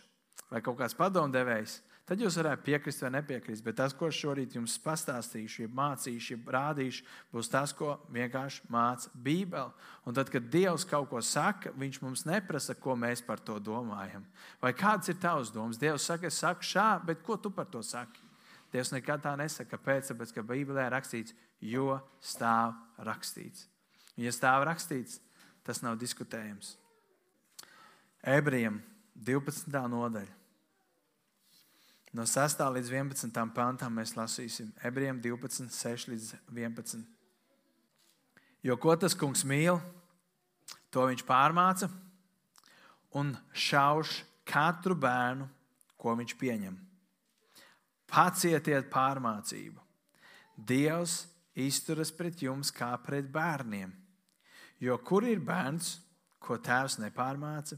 vai 0.50 0.62
kaut 0.66 0.80
kāds 0.80 0.98
padomdevējs, 0.98 1.80
Tad 2.06 2.22
jūs 2.22 2.36
varētu 2.38 2.62
piekrist 2.68 3.02
vai 3.02 3.10
nepiekrist. 3.16 3.64
Bet 3.66 3.80
tas, 3.80 3.94
ko 3.98 4.12
šorīt 4.14 4.54
jums 4.54 4.76
pastāstīšu, 4.84 5.64
ja 5.64 5.70
mācīšu, 5.74 6.36
ja 6.36 6.54
rādīšu, 6.54 7.02
būs 7.34 7.50
tas, 7.50 7.74
ko 7.74 7.96
vienkārši 8.14 8.68
māca 8.70 9.10
Bībele. 9.26 9.74
Un 10.06 10.14
tad, 10.14 10.30
kad 10.30 10.46
Dievs 10.54 10.86
kaut 10.86 11.10
ko 11.10 11.22
saka, 11.26 11.74
Viņš 11.74 11.98
mums 12.04 12.26
neprasa, 12.30 12.76
ko 12.78 12.94
mēs 12.94 13.26
par 13.26 13.42
to 13.42 13.58
domājam. 13.58 14.22
Vai 14.62 14.76
kāds 14.78 15.10
ir 15.10 15.18
tavs 15.18 15.50
domas? 15.50 15.82
Dievs 15.82 16.06
saka, 16.06 16.30
es 16.30 16.38
saku 16.38 16.62
šā, 16.62 17.02
bet 17.10 17.26
ko 17.26 17.40
tu 17.42 17.50
par 17.50 17.66
to 17.74 17.82
saki? 17.82 18.22
Dievs 18.70 18.94
nekad 18.94 19.26
tā 19.26 19.34
nesaka. 19.40 19.74
Kāpēc? 19.74 20.14
Tāpēc, 20.14 20.38
ka 20.38 20.46
Bībelē 20.46 20.86
ir 20.86 20.94
rakstīts, 20.94 21.34
jo 21.58 21.98
stāv 22.22 22.78
rakstīts. 23.02 23.66
Ja 24.22 24.30
stāv 24.30 24.70
rakstīts, 24.70 25.18
tas 25.66 25.82
nav 25.82 25.98
diskutējams. 25.98 26.76
Ebrejiem 28.22 28.84
12. 29.18 29.74
nodaļa. 29.90 30.45
No 32.16 32.24
6. 32.24 32.62
līdz 32.72 32.94
11. 32.94 33.42
pantam 33.52 33.98
mēs 34.00 34.14
lasīsim 34.16 34.70
ebrejiem 34.88 35.18
12, 35.20 35.68
6 35.76 36.06
līdz 36.14 36.30
11. 36.48 37.02
Jo 38.64 38.78
ko 38.80 38.94
tas 38.96 39.18
kungs 39.20 39.42
mīl, 39.44 39.82
to 40.96 41.04
viņš 41.10 41.26
pārmāca 41.28 41.90
un 43.20 43.34
šauš 43.52 44.22
katru 44.48 44.96
bērnu, 44.96 45.50
ko 46.00 46.16
viņš 46.16 46.38
pieņem. 46.40 46.78
Pacietiet 48.08 48.88
pārmācību. 48.94 49.84
Dievs 50.56 51.26
izturas 51.52 52.16
pret 52.16 52.40
jums 52.48 52.72
kā 52.72 52.94
pret 53.04 53.28
bērniem. 53.28 53.92
Jo 54.80 55.02
kur 55.04 55.28
ir 55.28 55.44
bērns, 55.44 55.98
ko 56.40 56.56
tēvs 56.64 56.96
nepārmāca? 57.04 57.76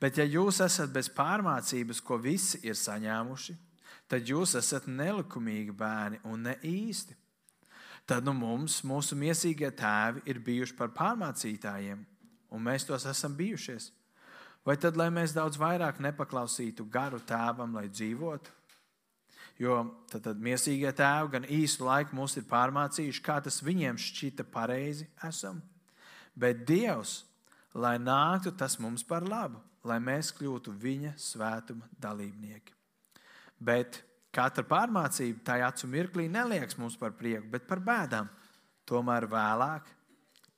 Bet, 0.00 0.18
ja 0.18 0.26
jūs 0.26 0.60
esat 0.64 0.92
bez 0.92 1.08
pārmācības, 1.12 2.00
ko 2.04 2.18
visi 2.20 2.60
ir 2.66 2.76
saņēmuši, 2.78 3.54
tad 4.10 4.28
jūs 4.28 4.54
esat 4.58 4.88
nelikumīgi 4.90 5.74
bērni 5.76 6.20
un 6.28 6.48
ne 6.48 6.56
īsti. 6.62 7.16
Tad 8.04 8.26
nu 8.26 8.34
mums, 8.36 8.82
mūsu 8.84 9.16
mīsīgie 9.16 9.70
tēvi, 9.72 10.24
ir 10.28 10.42
bijuši 10.44 10.76
par 10.76 10.90
pārmācītājiem, 10.96 12.02
un 12.52 12.66
mēs 12.66 12.84
tos 12.84 13.06
esam 13.08 13.36
bijušies. 13.36 13.88
Vai 14.64 14.76
tad, 14.80 14.96
lai 14.96 15.10
mēs 15.12 15.32
daudz 15.36 15.56
vairāk 15.60 16.00
nepaklausītu 16.04 16.86
garu 16.92 17.20
tēvam, 17.24 17.76
lai 17.76 17.88
dzīvotu? 17.88 18.52
Jo 19.60 19.76
tad, 20.10 20.24
tad 20.24 20.40
mīsīgie 20.42 20.90
tēvi 20.96 21.32
gan 21.36 21.44
īsu 21.46 21.84
laiku 21.86 22.16
mūs 22.18 22.36
ir 22.40 22.46
pārmācījuši, 22.50 23.22
kā 23.24 23.38
tas 23.44 23.60
viņiem 23.64 24.00
šķita 24.00 24.46
pareizi 24.52 25.06
esam. 25.28 25.60
Bet 26.34 26.64
Dievs, 26.68 27.22
lai 27.74 27.96
nāktu 28.02 28.52
tas 28.58 28.76
mums 28.82 29.04
par 29.06 29.24
labu, 29.28 29.60
lai 29.84 30.00
mēs 30.02 30.32
kļūtu 30.36 30.72
viņa 30.80 31.14
svētuma 31.20 31.88
dalībnieki. 32.00 32.72
Bet 33.64 34.00
katra 34.34 34.64
pārmācība 34.66 35.44
tajā 35.46 35.68
acu 35.70 35.90
mirklī 35.90 36.26
neliekas 36.32 36.78
mums 36.80 36.96
par 37.00 37.14
prieku, 37.18 37.46
bet 37.52 37.68
par 37.68 37.82
bēdām. 37.84 38.30
Tomēr 38.88 39.28
vēlāk 39.30 39.88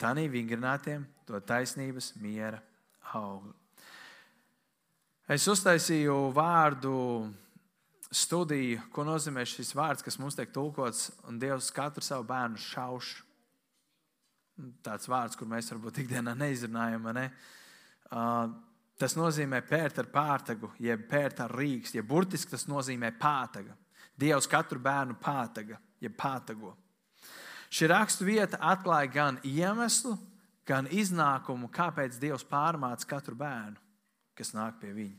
tādiem 0.00 0.30
vingrinātiem 0.32 1.04
to 1.28 1.38
taisnības 1.40 2.14
miera 2.22 2.62
augli. 3.14 3.54
Es 5.30 5.46
uztaisīju 5.50 6.14
vārdu 6.34 6.94
studiju, 8.14 8.84
ko 8.94 9.02
nozīmē 9.06 9.42
šis 9.48 9.72
vārds, 9.74 10.04
kas 10.06 10.18
mums 10.22 10.36
tiek 10.38 10.52
tulkots, 10.54 11.08
un 11.26 11.40
Dievs 11.42 11.72
katru 11.74 12.04
savu 12.04 12.26
bērnu 12.28 12.60
šauš. 12.62 13.16
Tāds 14.86 15.10
vārds, 15.10 15.36
kur 15.36 15.50
mēs 15.50 15.68
varbūt 15.72 16.04
ikdienā 16.04 16.36
neizrunājam. 16.38 17.10
Ne? 17.16 17.26
Uh, 18.06 18.54
Tas 18.96 19.12
nozīmē 19.16 19.60
pērt 19.68 19.98
ar 20.00 20.08
pātagu, 20.08 20.70
jeb 20.80 21.02
pērt 21.10 21.42
ar 21.44 21.52
rīks, 21.52 21.92
jeb 21.96 22.06
burtiski 22.08 22.54
tas 22.54 22.64
nozīmē 22.68 23.10
pātaga. 23.20 23.74
Dievs 24.16 24.48
katru 24.48 24.80
bērnu 24.80 25.18
pātaga, 25.20 25.76
jeb 26.00 26.14
pātago. 26.16 26.72
Šī 27.68 27.90
rakstu 27.92 28.24
vieta 28.24 28.56
atklāja 28.62 29.10
gan 29.12 29.40
iemeslu, 29.44 30.14
gan 30.66 30.88
iznākumu, 30.88 31.68
kāpēc 31.72 32.16
Dievs 32.22 32.46
pārmāca 32.48 33.08
katru 33.10 33.36
bērnu, 33.36 33.76
kas 34.38 34.54
nāk 34.56 34.80
pie 34.80 34.94
viņa. 34.96 35.18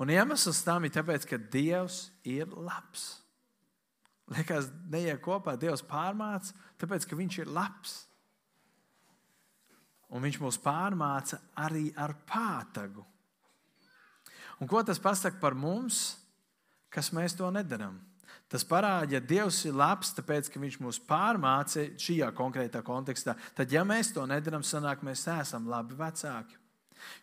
Un 0.00 0.12
iemesls 0.14 0.62
tam 0.64 0.86
ir 0.86 0.94
tas, 0.94 1.26
ka 1.28 1.36
Dievs 1.36 2.06
ir 2.24 2.48
labs. 2.54 3.18
Liekas, 4.30 4.70
neiet 4.88 5.20
kopā, 5.24 5.56
Dievs 5.58 5.82
pārmāca, 5.84 6.54
tāpēc 6.78 7.08
ka 7.08 7.18
Viņš 7.18 7.40
ir 7.42 7.50
labs. 7.50 7.96
Un 10.10 10.24
viņš 10.24 10.40
mūs 10.42 10.58
pārmāca 10.62 11.40
arī 11.62 11.90
ar 11.96 12.14
pātagu. 12.28 13.04
Un 14.60 14.68
ko 14.68 14.82
tas 14.84 15.00
pasaka 15.00 15.40
par 15.40 15.56
mums, 15.56 16.18
kas 16.92 17.12
mēs 17.16 17.36
to 17.38 17.48
nedarām? 17.54 17.96
Tas 18.50 18.66
parāda, 18.66 19.14
ja 19.14 19.20
Dievs 19.22 19.62
ir 19.68 19.76
labs, 19.78 20.10
tāpēc, 20.16 20.48
ka 20.50 20.58
Viņš 20.58 20.80
mūs 20.82 20.98
pārmāca 21.06 21.86
šajā 21.94 22.32
konkrētā 22.34 22.82
kontekstā, 22.82 23.36
tad, 23.54 23.70
ja 23.70 23.84
mēs 23.86 24.10
to 24.14 24.24
nedarām, 24.26 24.64
sanāk, 24.66 25.04
mēs 25.06 25.22
neesam 25.28 25.68
labi 25.70 25.94
vecāki. 25.98 26.58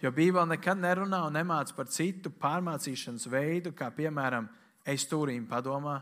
Jo 0.01 0.11
Bībele 0.15 0.47
nekad 0.55 0.79
nerunā 0.79 1.25
un 1.27 1.35
nemāca 1.35 1.75
par 1.75 1.91
citu 1.91 2.31
pārmācīšanas 2.31 3.27
veidu, 3.29 3.73
kā 3.75 3.91
piemēram, 3.93 4.47
ej 4.87 5.03
stūrīm 5.03 5.45
padomā, 5.51 5.99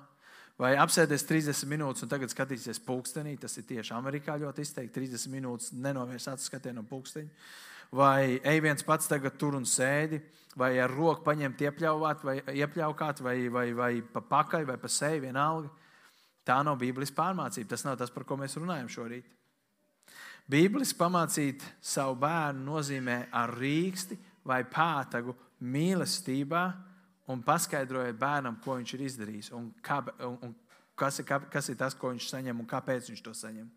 vai 0.61 0.73
apsēties 0.79 1.25
30 1.27 1.67
minūtes 1.69 2.05
un 2.05 2.11
tagad 2.11 2.31
skatīties 2.31 2.81
pulkstenī. 2.85 3.35
Tas 3.41 3.57
ir 3.59 3.67
tieši 3.67 3.95
Amerikā 3.97 4.37
ļoti 4.41 4.65
izteikti. 4.65 5.01
30 5.01 5.31
minūtes 5.33 5.73
nenovērs 5.75 6.29
acu 6.31 6.47
skatienu 6.47 6.81
no 6.81 6.89
pulksteņa. 6.89 7.29
Vai 7.95 8.39
ej 8.41 8.61
viens 8.65 8.83
pats 8.83 9.07
tagad 9.07 9.37
tur 9.39 9.55
un 9.55 9.65
sēdi, 9.69 10.19
vai 10.57 10.73
ar 10.81 10.91
roku 10.91 11.23
paņemt, 11.27 11.61
iepļaut, 11.67 12.23
vai 12.25 12.39
iepļaukāt, 12.55 13.21
vai, 13.23 13.37
vai, 13.53 13.67
vai 13.77 13.91
pa 14.01 14.23
pakaļ, 14.25 14.65
vai 14.71 14.77
pa 14.81 14.89
seju, 14.91 15.21
vienalga. 15.27 15.71
Tā 16.45 16.59
nav 16.65 16.77
Bībeles 16.81 17.13
pārmācība. 17.15 17.71
Tas 17.73 17.85
nav 17.85 17.97
tas, 17.99 18.11
par 18.13 18.25
ko 18.27 18.37
mēs 18.37 18.57
runājam 18.59 18.89
šorīt. 18.91 19.31
Bībeles 20.49 20.91
pamācīt 20.93 21.63
savu 21.81 22.19
bērnu 22.21 22.67
nozīmē 22.67 23.17
ar 23.33 23.55
rīksti 23.57 24.17
vai 24.45 24.59
pātagu 24.69 25.33
mīlestībā 25.65 26.65
un 27.31 27.41
paskaidrojiet 27.45 28.17
bērnam, 28.19 28.59
ko 28.63 28.77
viņš 28.79 28.93
ir 28.95 29.05
izdarījis 29.07 29.51
un, 29.57 29.71
kā, 29.85 30.01
un, 30.27 30.37
un 30.45 30.53
kas, 30.99 31.19
ir, 31.21 31.29
kas 31.51 31.69
ir 31.71 31.79
tas, 31.79 31.95
ko 31.97 32.11
viņš 32.13 32.29
saņem 32.31 32.61
un 32.61 32.69
kāpēc 32.69 33.09
viņš 33.11 33.23
to 33.25 33.33
saņem. 33.35 33.67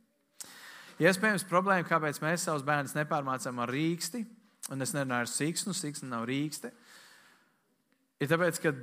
Iespējams, 0.99 1.47
problēma, 1.47 1.87
kāpēc 1.87 2.19
mēs 2.25 2.49
savus 2.49 2.67
bērnus 2.67 2.97
nepārmācām 2.97 3.61
ar 3.63 3.71
rīksti, 3.71 4.25
un 4.75 4.83
es 4.83 4.93
nerunāju 4.97 5.29
ar 5.29 5.31
siksnu, 5.31 5.75
siksna 5.77 6.11
nav 6.17 6.27
rīkste, 6.29 6.73
ir 8.19 8.31
tāpēc, 8.31 8.59
ka 8.65 8.75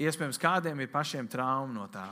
iespējams 0.00 0.40
kādiem 0.40 0.80
ir 0.80 0.90
pašiem 0.92 1.28
trauma 1.28 1.74
no 1.74 1.86
tā. 1.92 2.08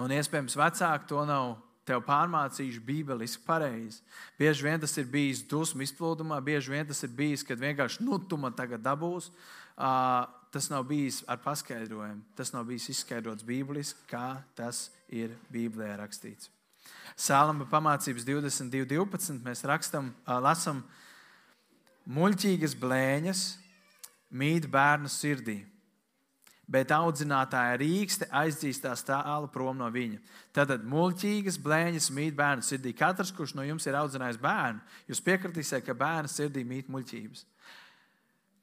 Un 0.00 0.14
iespējams, 0.14 0.56
vecāki 0.58 1.10
to 1.10 1.24
nav 1.26 1.56
tev 1.84 2.00
pārmācījuši 2.06 2.80
bībeliski 2.86 3.42
pareizi. 3.46 4.00
Bieži 4.40 4.64
vien 4.64 4.80
tas 4.80 4.94
ir 4.98 5.10
bijis 5.10 5.42
dusmu 5.46 5.84
izplūdumā, 5.84 6.38
bieži 6.44 6.72
vien 6.72 6.86
tas 6.88 7.02
ir 7.04 7.12
bijis, 7.14 7.44
kad 7.46 7.60
vienkārši 7.60 8.06
nu, 8.06 8.18
tu 8.18 8.38
man 8.40 8.56
tagad 8.56 8.82
dabūsi. 8.82 9.34
Uh, 9.74 10.24
tas 10.54 10.70
nav 10.70 10.86
bijis 10.86 11.24
ar 11.26 11.40
paskaidrojumu. 11.42 12.22
Tas 12.38 12.52
nav 12.54 12.68
bijis 12.68 12.86
izskaidrots 12.92 13.42
bībeliski, 13.46 14.06
kā 14.10 14.38
tas 14.54 14.86
ir 15.10 15.34
Bībelē 15.50 15.96
rakstīts. 15.98 16.50
Sālama 17.18 17.66
pamācības 17.70 18.26
22.12. 18.26 19.42
mēs 19.42 19.64
rakstam, 19.66 20.12
lasām, 20.26 20.82
muļķīgas 22.10 22.74
blēņas 22.78 23.44
mīt 24.34 24.66
bērnu 24.70 25.10
sirdī, 25.10 25.60
bet 26.70 26.92
audzinātāja 26.94 27.78
rīkste 27.80 28.28
aizdzīstās 28.34 29.04
tālu 29.06 29.50
prom 29.52 29.78
no 29.78 29.88
viņa. 29.92 30.20
Tad 30.54 30.74
muļķīgas 30.90 31.58
blēņas 31.62 32.10
mīt 32.14 32.38
bērnu 32.38 32.66
sirdī. 32.66 32.94
Katrs, 32.96 33.34
kurš 33.34 33.56
no 33.58 33.66
jums 33.66 33.86
ir 33.86 33.98
audzinājis 33.98 34.40
bērnu, 34.42 34.82
jūs 35.10 35.22
piekritīsiet, 35.24 35.84
ka 35.86 35.98
bērnu 35.98 36.30
sirdī 36.30 36.64
mīt 36.66 36.90
muļķības. 36.92 37.46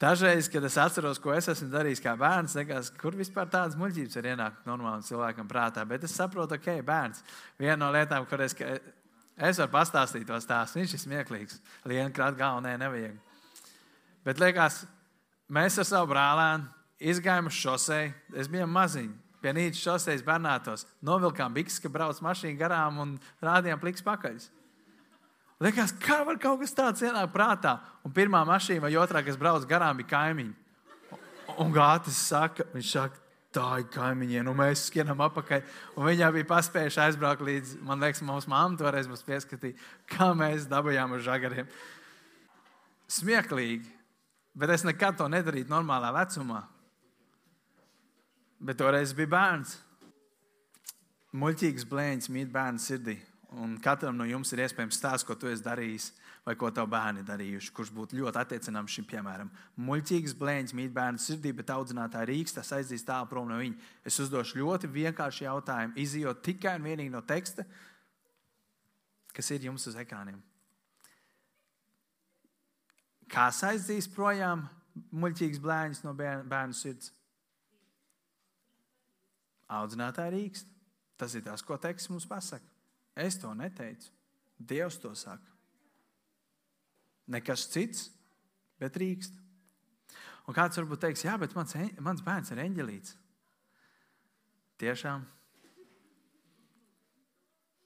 Dažreiz, 0.02 0.48
kad 0.50 0.64
es 0.66 0.74
atceros, 0.82 1.20
ko 1.22 1.30
es 1.30 1.46
esmu 1.46 1.68
darījis 1.70 2.00
kā 2.02 2.16
bērns, 2.18 2.56
liekas, 2.58 2.88
kur 2.98 3.14
vispār 3.14 3.46
tādas 3.46 3.76
muļķības 3.78 4.16
var 4.18 4.26
ienākt 4.32 4.64
normālam 4.66 5.04
cilvēkam 5.06 5.46
prātā. 5.46 5.84
Bet 5.86 6.02
es 6.08 6.16
saprotu, 6.18 6.56
ok, 6.58 6.80
bērns, 6.82 7.22
viena 7.60 7.76
no 7.84 7.90
lietām, 7.94 8.26
kur 8.26 8.42
es, 8.42 8.56
es 8.58 9.60
varu 9.62 9.70
pastāstīt 9.70 10.26
to 10.26 10.40
stāstu, 10.42 10.80
viņš 10.80 10.96
ir 10.96 11.02
smieklīgs. 11.04 11.60
Lienu 11.86 12.10
krāt 12.16 12.34
galvu, 12.40 12.64
nē, 12.66 12.74
nevajag. 12.82 13.14
Bet 14.26 14.42
liekas, 14.42 14.80
mēs 15.46 15.78
ar 15.78 15.86
savu 15.86 16.10
brālēnu 16.10 16.66
izgājām 17.12 17.52
uz 17.52 17.60
šosei, 17.62 18.10
es 18.34 18.50
biju 18.50 18.66
maziņš. 18.74 19.20
Pie 19.42 19.50
Nīča 19.54 19.80
šoseis 19.80 20.22
Bernātos 20.22 20.84
novilkām 21.02 21.54
bikses, 21.54 21.80
ka 21.82 21.90
brauc 21.90 22.18
mašīna 22.22 22.58
garām 22.58 23.00
un 23.02 23.14
rādījām 23.42 23.80
pliks 23.82 24.02
pakaļ. 24.06 24.36
Liekas, 25.62 25.92
kā 26.02 26.22
var 26.26 26.40
kaut 26.42 26.62
kas 26.62 26.74
tāds 26.74 27.04
ienākt 27.04 27.30
prātā? 27.34 27.76
Un 28.02 28.10
pirmā 28.14 28.40
mašīna 28.48 28.82
vai 28.82 28.96
otrā, 28.98 29.22
kas 29.22 29.38
brauc 29.38 29.66
garām, 29.70 30.00
bija 30.00 30.10
kaimiņi. 30.16 30.54
Un 31.62 31.70
Gātis 31.74 32.18
saka, 32.18 32.66
viņš 32.72 32.90
saka, 32.96 33.22
tā 33.52 33.66
ir 33.82 33.88
kaimiņiem, 33.92 34.48
un 34.48 34.58
mēs 34.58 34.86
skrienam 34.88 35.20
apakaļ. 35.28 35.62
Viņa 36.00 36.30
bija 36.34 36.48
paspējuši 36.50 37.02
aizbraukt 37.04 37.44
līdz, 37.46 37.74
man 37.86 38.02
liekas, 38.02 38.24
mūsu 38.26 38.50
mamma 38.50 38.80
toreiz 38.80 39.06
mums 39.10 39.24
pieskatīja, 39.26 39.78
kā 40.10 40.32
mēs 40.36 40.66
dabūjām 40.70 41.14
uz 41.18 41.26
žagariem. 41.26 41.68
Smieklīgi, 43.12 43.90
bet 44.56 44.72
es 44.72 44.86
nekad 44.88 45.20
to 45.20 45.28
nedarītu 45.30 45.70
normālā 45.70 46.10
vecumā. 46.16 46.64
Bet 48.62 48.80
toreiz 48.80 49.12
bija 49.14 49.34
bērns. 49.36 49.76
Muļķīgs 51.36 51.86
blēņas 51.88 52.32
mīt 52.32 52.50
bērnu 52.52 52.82
sirdī. 52.82 53.20
Un 53.60 53.74
katram 53.84 54.16
no 54.16 54.24
jums 54.24 54.48
ir 54.54 54.62
iespējams 54.64 54.96
stāsts, 54.96 55.26
ko 55.28 55.34
tu 55.36 55.50
esi 55.50 55.60
darījis, 55.64 56.06
vai 56.46 56.54
ko 56.56 56.70
tavi 56.72 56.88
bērni 56.94 57.24
darījuši, 57.28 57.72
kurš 57.76 57.90
būtu 57.92 58.16
ļoti 58.16 58.40
attiecināms 58.40 58.94
šim 58.96 59.04
piemēram. 59.10 59.50
Muļķīgs 59.76 60.32
blēņas 60.40 60.72
mīt 60.78 60.94
bērnu 60.96 61.20
sirdī, 61.20 61.52
bet 61.58 61.72
audzinātāja 61.74 62.30
rīks 62.30 62.56
tas 62.56 62.72
aizdīs 62.72 63.04
tālu 63.04 63.28
prom 63.28 63.52
no 63.52 63.58
viņa. 63.60 63.76
Es 64.08 64.16
uzdošu 64.24 64.62
ļoti 64.62 64.88
vienkāršu 64.94 65.44
jautājumu, 65.44 65.98
izjūt 66.00 66.40
tikai 66.48 66.78
un 66.80 66.88
vienīgi 66.88 67.12
no 67.12 67.20
teksta, 67.28 67.66
kas 69.36 69.52
ir 69.52 69.68
jums 69.68 69.84
uz 69.92 70.00
ekrāniem. 70.00 70.40
Kas 73.32 73.60
aizdīs 73.68 74.08
projām 74.12 74.64
muļķīgas 75.12 75.60
blēņas 75.60 76.04
no 76.06 76.16
bērnu 76.16 76.76
sirds? 76.76 77.12
Audzinātāja 79.72 80.32
rīks. 80.32 80.66
Tas 81.20 81.36
ir 81.36 81.44
tas, 81.44 81.62
ko 81.64 81.76
teksts 81.80 82.10
mums 82.10 82.24
pasaka. 82.28 82.71
Es 83.16 83.38
to 83.40 83.52
neteicu. 83.54 84.10
Dievs 84.58 84.98
to 85.02 85.12
saka. 85.18 85.50
Nekas 87.32 87.66
cits, 87.70 88.08
bet 88.80 88.96
rīkst. 88.98 89.34
Un 90.48 90.56
kāds 90.56 90.78
varbūt 90.80 91.04
teiks, 91.04 91.24
jā, 91.26 91.36
bet 91.38 91.54
mans, 91.54 91.74
mans 92.02 92.22
bērns 92.24 92.50
ir 92.52 92.62
eņģelīts. 92.64 93.14
Tiešām. 94.82 95.22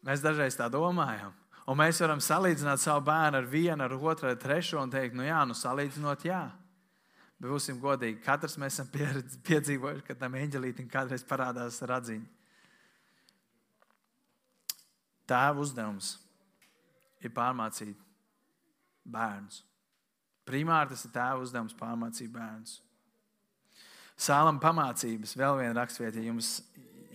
Mēs 0.07 0.23
dažreiz 0.25 0.57
tā 0.57 0.71
domājam. 0.73 1.35
Un 1.67 1.79
mēs 1.81 1.99
varam 2.01 2.23
salīdzināt 2.23 2.81
savu 2.81 3.03
bērnu 3.09 3.41
ar 3.41 3.49
vienu, 3.51 3.83
ar 3.83 3.93
otru, 3.99 4.31
ar 4.31 4.39
trešo 4.39 4.79
un 4.79 4.93
teikt, 4.93 5.17
nu 5.19 5.27
jā, 5.27 5.41
nu 5.49 5.57
salīdzinot, 5.59 6.25
jā. 6.29 6.45
Bet 7.37 7.51
būsim 7.51 7.81
godīgi, 7.83 8.23
katrs 8.25 8.55
mēs 8.63 8.79
esam 8.79 8.89
piedzīvojuši, 9.49 10.05
ka 10.07 10.17
tam 10.17 10.39
eņģelītam 10.39 10.87
kādreiz 10.89 11.27
parādās 11.27 11.83
radziņa. 11.85 12.46
Tēva 15.27 15.63
uzdevums 15.63 16.17
ir 17.25 17.33
pārmācīt 17.35 17.97
bērnus. 19.07 19.63
Primāri 20.47 20.93
tas 20.93 21.05
ir 21.07 21.15
tēva 21.15 21.43
uzdevums 21.43 21.75
pārmācīt 21.79 22.31
bērnus. 22.33 22.81
Sālam 24.17 24.61
pamācības, 24.63 25.35
vēl 25.37 25.59
viena 25.61 25.75
rakstvieta, 25.77 26.21
ja 26.23 26.31
jums 26.31 26.61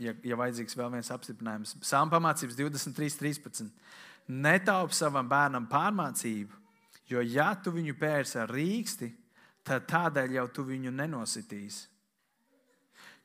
ja, 0.01 0.13
ja 0.25 0.37
vajadzīgs 0.37 0.75
vēl 0.77 0.91
viens 0.97 1.11
apstiprinājums. 1.13 1.77
Sālam 1.85 2.11
pamācības 2.11 2.57
23, 2.59 3.17
13. 3.21 3.71
Netaup 4.31 4.93
savam 4.95 5.29
bērnam 5.29 5.65
pārmācību, 5.71 6.59
jo 7.09 7.23
ja 7.25 7.51
tu 7.57 7.73
viņu 7.73 7.95
pērsi 7.99 8.39
ar 8.43 8.51
rīksti, 8.53 9.09
tad 9.67 9.87
tādēļ 9.89 10.37
jau 10.37 10.45
tu 10.53 10.65
viņu 10.67 10.93
nenositīsi. 10.93 11.87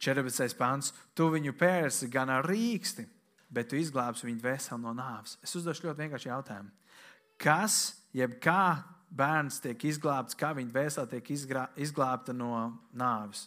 14. 0.02 0.56
pāns. 0.58 0.92
Tu 1.16 1.26
viņu 1.32 1.54
pērsi 1.56 2.10
gan 2.12 2.30
ar 2.32 2.44
rīksti, 2.44 3.06
bet 3.56 3.70
tu 3.70 3.78
izglābsi 3.80 4.28
viņu 4.28 4.44
veselu 4.44 4.78
no 4.82 4.92
nāves. 4.96 5.38
Es 5.44 5.54
uzdošu 5.56 5.88
ļoti 5.88 6.04
vienkāršu 6.04 6.28
jautājumu. 6.28 6.72
Kas, 7.40 7.96
jeb 8.16 8.36
kā 8.42 8.84
bērns 9.16 9.60
tiek 9.64 9.84
izglābts, 9.88 10.36
kā 10.36 10.52
viņa 10.56 10.72
vesela 10.74 11.08
tiek 11.08 11.30
izglā, 11.32 11.66
izglābta 11.80 12.34
no 12.36 12.68
nāves? 12.96 13.46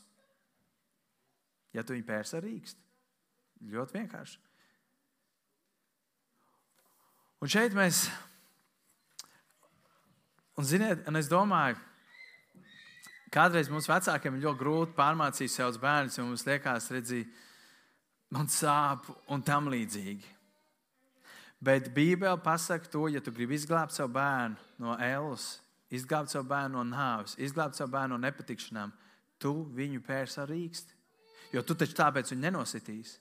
Ja 1.76 1.84
tu 1.86 1.94
viņu 1.94 2.08
pērs 2.08 2.34
ar 2.34 2.46
rīkstu. 2.46 2.82
Ļoti 3.70 4.00
vienkārši. 4.00 4.40
Un 7.40 7.52
šeit 7.52 7.76
mēs, 7.76 8.02
un 10.60 10.66
ziniet, 10.68 11.06
un 11.08 11.20
es 11.20 11.30
domāju, 11.32 11.78
kādreiz 13.32 13.70
mums 13.72 13.88
vecākiem 13.88 14.36
ir 14.36 14.48
ļoti 14.48 14.60
grūti 14.60 14.98
pārmācīt 14.98 15.54
savus 15.54 15.80
bērnus, 15.80 16.18
jo 16.18 16.26
mums 16.28 16.44
liekas, 16.48 16.90
redziet, 16.92 17.30
man 18.34 18.50
sāp 18.52 19.10
un 19.30 19.42
tam 19.46 19.70
līdzīgi. 19.72 20.36
Bet 21.60 21.90
Bībele 21.92 22.40
pasaka 22.40 22.88
to, 22.88 23.08
ja 23.12 23.20
tu 23.20 23.34
gribi 23.36 23.58
izglābt 23.58 23.92
savu 23.92 24.14
bērnu 24.16 24.56
no 24.80 24.96
ēlas, 25.04 25.58
izglābt 25.92 26.32
savu 26.32 26.48
bērnu 26.48 26.78
no 26.78 26.86
nāves, 26.88 27.36
izglābt 27.36 27.76
savu 27.76 27.92
bērnu 27.98 28.16
no 28.16 28.24
nepatikšanām, 28.24 28.94
tu 29.42 29.54
viņu 29.76 30.00
pērs 30.06 30.38
ar 30.40 30.48
rīksti. 30.52 30.96
Jo 31.52 31.64
tu 31.66 31.76
taču 31.76 31.98
tāpēc 31.98 32.32
viņu 32.32 32.46
nenositīs. 32.46 33.18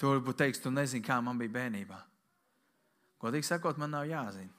Tu 0.00 0.08
varbūt 0.08 0.40
teiksi, 0.42 0.62
tu 0.64 0.72
nezini, 0.72 1.04
kā 1.04 1.20
man 1.22 1.38
bija 1.38 1.54
bērnībā. 1.54 1.98
Godīgi 3.20 3.48
sakot, 3.48 3.78
man 3.78 3.92
nav 3.92 4.08
jāzina. 4.08 4.52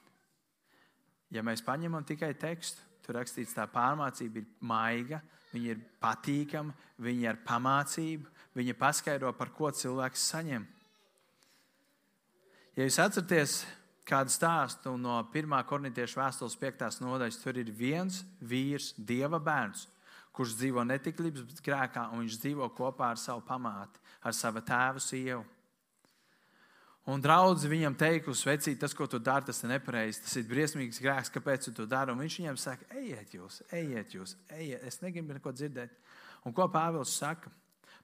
Ja 1.32 1.42
mēs 1.46 1.62
paņemam 1.66 2.04
tikai 2.06 2.32
tekstu, 2.38 2.82
tur 3.02 3.18
rakstīts, 3.18 3.54
tā 3.56 3.66
pārmācība 3.70 4.42
ir 4.42 4.48
maiga, 4.60 5.22
viņa 5.52 5.72
ir 5.74 5.80
patīkama, 6.02 6.74
viņa 7.02 7.30
ir 7.30 7.40
pamācība, 7.46 8.31
viņa 8.56 8.74
paskaidro, 8.78 9.32
par 9.36 9.52
ko 9.54 9.70
cilvēks 9.72 10.26
saņem. 10.32 10.66
Ja 12.76 12.86
jūs 12.86 12.98
atceraties 13.02 13.62
kādu 14.08 14.32
stāstu 14.32 14.94
no 14.98 15.20
1. 15.28 15.56
korintiešu 15.68 16.20
vēstules 16.20 16.58
5. 16.58 17.00
nodaļas, 17.04 17.40
tur 17.42 17.58
ir 17.60 17.72
viens 17.72 18.22
vīrs, 18.40 18.92
dieva 18.96 19.40
bērns, 19.42 19.86
kurš 20.32 20.56
dzīvo 20.58 20.84
netiklības 20.88 21.60
grēkā, 21.64 22.08
un 22.12 22.24
viņš 22.24 22.38
dzīvo 22.42 22.68
kopā 22.76 23.12
ar 23.12 23.20
savu 23.20 23.44
pamāti, 23.46 24.00
ar 24.24 24.36
savu 24.36 24.64
tēvu 24.64 25.02
sievu. 25.04 25.44
Un 27.12 27.18
draugs 27.18 27.64
viņam 27.66 27.96
teikusi, 27.98 28.46
vecīt, 28.46 28.78
tas, 28.78 28.92
ko 28.94 29.08
tu 29.10 29.18
dari, 29.18 29.48
tas 29.48 29.58
ir 29.64 29.72
nepareizi, 29.72 30.20
tas 30.22 30.36
ir 30.38 30.46
briesmīgs 30.46 31.00
grēks, 31.02 31.32
kāpēc 31.34 31.66
tu 31.66 31.72
to 31.74 31.86
dari. 31.90 32.14
Un 32.14 32.22
viņš 32.22 32.36
viņam 32.38 32.60
saka, 32.62 32.86
ejiet 33.00 33.34
jūs, 33.34 33.58
ejiet 33.74 34.14
jūs, 34.14 34.36
ejiet, 34.54 34.84
es 34.86 35.00
negribu 35.02 35.34
neko 35.34 35.50
dzirdēt. 35.50 35.96
Un 36.46 36.54
ko 36.54 36.68
Pāvils 36.70 37.16
saka? 37.18 37.50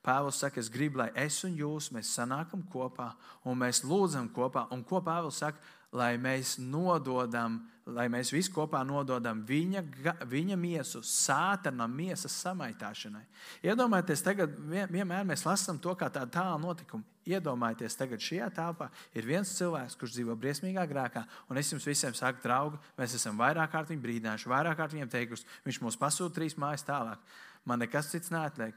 Pāvils 0.05 0.39
saka, 0.39 0.61
es 0.61 0.71
gribu, 0.71 1.01
lai 1.03 1.11
es 1.19 1.41
un 1.47 1.57
jūs 1.59 1.91
mēs 1.95 2.13
sanākam 2.15 2.63
kopā 2.71 3.11
un 3.45 3.59
mēs 3.59 3.83
lūdzam 3.87 4.31
kopā. 4.35 4.69
Un 4.75 4.85
ko 4.87 5.03
Pāvils 5.05 5.41
saka? 5.43 5.59
Lai 5.89 6.19
mēs 6.21 6.59
nododam, 6.61 7.63
lai 7.89 8.11
mēs 8.13 8.29
visi 8.29 8.53
kopā 8.53 8.83
nododam 8.85 9.39
viņa, 9.49 9.81
viņa 10.29 10.57
miesu 10.61 11.01
sātanam 11.01 11.95
miesas 11.97 12.35
samaitāšanai. 12.43 13.23
Iedomājieties, 13.65 14.23
tagad 14.27 14.59
vienmēr 14.69 15.25
mēs 15.25 15.47
lasām 15.49 15.79
to 15.81 15.95
kā 15.97 16.11
tādu 16.13 16.35
tālu 16.37 16.61
notikumu. 16.67 17.07
Iedomājieties, 17.29 17.97
tagad 17.97 18.21
šajā 18.21 18.51
telpā 18.59 18.91
ir 19.17 19.29
viens 19.29 19.55
cilvēks, 19.57 19.97
kurš 19.97 20.19
dzīvo 20.19 20.37
briesmīgā 20.37 20.85
grēkā, 20.89 21.25
un 21.49 21.61
es 21.61 21.73
jums 21.73 21.89
visiem 21.89 22.13
saku, 22.17 22.45
draugi, 22.45 22.81
mēs 23.01 23.17
esam 23.17 23.41
vairāk 23.41 23.73
kārt 23.73 23.89
viņu 23.93 24.05
brīdinājuši, 24.05 24.53
vairāk 24.53 24.77
kārt 24.77 24.97
viņiem 24.97 25.13
teikuši, 25.17 25.49
viņš 25.65 25.81
mūs 25.85 25.97
pasūta 26.01 26.37
trīs 26.37 26.57
mājas 26.61 26.85
tālāk. 26.89 27.25
Man 27.69 27.81
nekas 27.81 28.13
cits 28.13 28.33
neatliek 28.33 28.77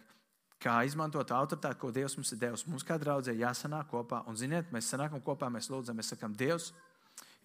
kā 0.61 0.77
izmantot 0.85 1.33
autoritāti, 1.33 1.79
ko 1.81 1.89
Dievs 1.93 2.15
mums 2.17 2.31
ir 2.35 2.39
devis. 2.41 2.65
Mums 2.69 2.85
kā 2.85 2.97
draudzē 3.01 3.33
jāsanāk 3.37 3.89
kopā. 3.91 4.21
Un, 4.29 4.37
ziniet, 4.37 4.69
mēs 4.73 4.91
sanākam 4.93 5.23
kopā, 5.25 5.49
mēs 5.53 5.71
lūdzam, 5.73 5.97
mēs 5.97 6.13
sakam, 6.13 6.35
Dievs, 6.37 6.71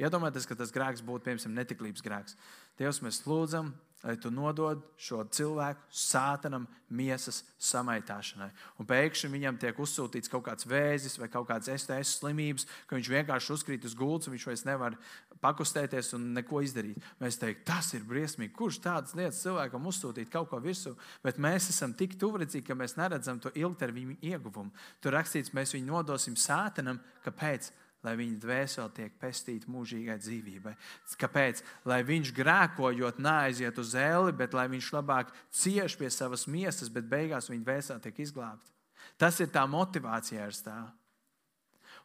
iedomājieties, 0.00 0.48
ka 0.48 0.58
tas 0.58 0.72
grēks 0.74 1.04
būtu, 1.06 1.24
piemēram, 1.26 1.56
netiklības 1.56 2.04
grēks. 2.04 2.36
Dievs, 2.80 3.00
mēs 3.04 3.22
lūdzam, 3.28 3.72
lai 4.04 4.16
tu 4.20 4.30
nodod 4.30 4.82
šo 5.00 5.22
cilvēku 5.32 5.82
sātanam 5.90 6.66
miesas 6.92 7.40
samaitāšanai. 7.58 8.48
Un 8.78 8.86
pēkšņi 8.86 9.30
viņam 9.32 9.58
tiek 9.60 9.78
uzsūtīts 9.82 10.30
kaut 10.30 10.44
kāds 10.46 10.68
vēzis 10.68 11.16
vai 11.18 11.28
kaut 11.32 11.48
kāds 11.48 11.70
STS 11.72 12.20
slimības, 12.20 12.66
ka 12.86 12.98
viņš 12.98 13.10
vienkārši 13.14 13.54
uzkrīt 13.56 13.86
uz 13.88 13.96
gultas, 13.98 14.30
viņš 14.30 14.46
vairs 14.50 14.66
nevar 14.68 14.98
pakustēties 15.42 16.12
un 16.18 16.28
neko 16.36 16.60
izdarīt. 16.64 17.00
Mēs 17.22 17.40
teiktu, 17.40 17.64
tas 17.72 17.90
ir 17.96 18.04
briesmīgi. 18.06 18.54
Kurš 18.56 18.78
tādas 18.84 19.16
lietas 19.18 19.42
cilvēkam 19.42 19.88
uzsūtīt 19.90 20.30
kaut 20.32 20.52
ko 20.52 20.60
virsū? 20.62 20.94
Bet 21.24 21.40
mēs 21.42 21.70
esam 21.72 21.96
tik 21.96 22.18
tuvredzīgi, 22.20 22.66
ka 22.68 22.78
mēs 22.78 22.98
neredzam 23.00 23.40
to 23.42 23.52
ilgtermiņa 23.54 24.20
ieguvumu. 24.32 24.70
Tur 25.02 25.16
rakstīts, 25.18 25.54
mēs 25.56 25.74
viņu 25.74 25.90
nodosim 25.90 26.38
sātanam, 26.38 27.02
kāpēc? 27.26 27.72
Lai 28.06 28.14
viņa 28.18 28.38
dvēsele 28.42 28.94
tiek 28.96 29.16
pestīta 29.20 29.70
mūžīgai 29.70 30.18
dzīvībai. 30.22 30.74
Kāpēc? 31.20 31.62
Lai 31.88 32.00
viņš 32.06 32.32
grēkojot, 32.36 33.18
neaiziet 33.22 33.80
uz 33.82 33.92
zeli, 33.96 34.34
bet 34.36 34.54
lai 34.56 34.68
viņš 34.72 34.92
labāk 34.94 35.34
cieš 35.50 35.98
pie 35.98 36.10
savas 36.14 36.46
miesas, 36.46 36.92
bet 36.92 37.10
beigās 37.10 37.50
viņa 37.50 37.66
dvēsele 37.66 38.04
tiek 38.06 38.22
izglābta. 38.22 38.72
Tas 39.20 39.40
ir 39.40 39.50
tā 39.52 39.64
motivācija 39.70 40.46
ar 40.46 40.54
stāvu. 40.54 40.94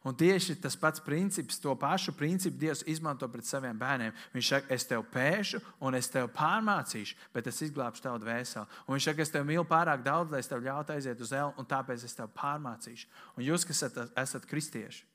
Un 0.02 0.16
tieši 0.18 0.56
tas 0.58 0.74
pats 0.74 1.00
princips, 1.00 1.60
to 1.62 1.74
pašu 1.78 2.12
principu 2.18 2.58
Dievs 2.58 2.82
izmanto 2.90 3.28
pret 3.30 3.46
saviem 3.46 3.78
bērniem. 3.78 4.14
Viņš 4.34 4.48
saka, 4.48 4.74
es 4.74 4.86
tev 4.90 5.04
pēšu, 5.12 5.60
un 5.78 5.94
es 5.94 6.10
tev 6.10 6.26
pārmācīšu, 6.34 7.14
bet 7.34 7.46
es 7.46 7.62
izglābšu 7.62 8.02
tavu 8.02 8.18
dvēseli. 8.24 8.66
Un 8.88 8.96
viņš 8.96 9.06
saka, 9.06 9.22
es 9.22 9.30
tev 9.30 9.46
mīlu 9.46 9.62
pārāk 9.68 10.02
daudz, 10.02 10.34
lai 10.34 10.42
es 10.42 10.50
tev 10.50 10.64
ļautu 10.66 10.96
aiziet 10.96 11.22
uz 11.22 11.30
zeli, 11.30 11.54
un 11.54 11.70
tāpēc 11.70 12.02
es 12.02 12.18
tev 12.18 12.32
pārmācīšu. 12.34 13.06
Un 13.38 13.46
jūs, 13.46 13.66
kas 13.68 13.84
esat, 13.86 14.10
esat 14.18 14.48
kristieši, 14.50 15.06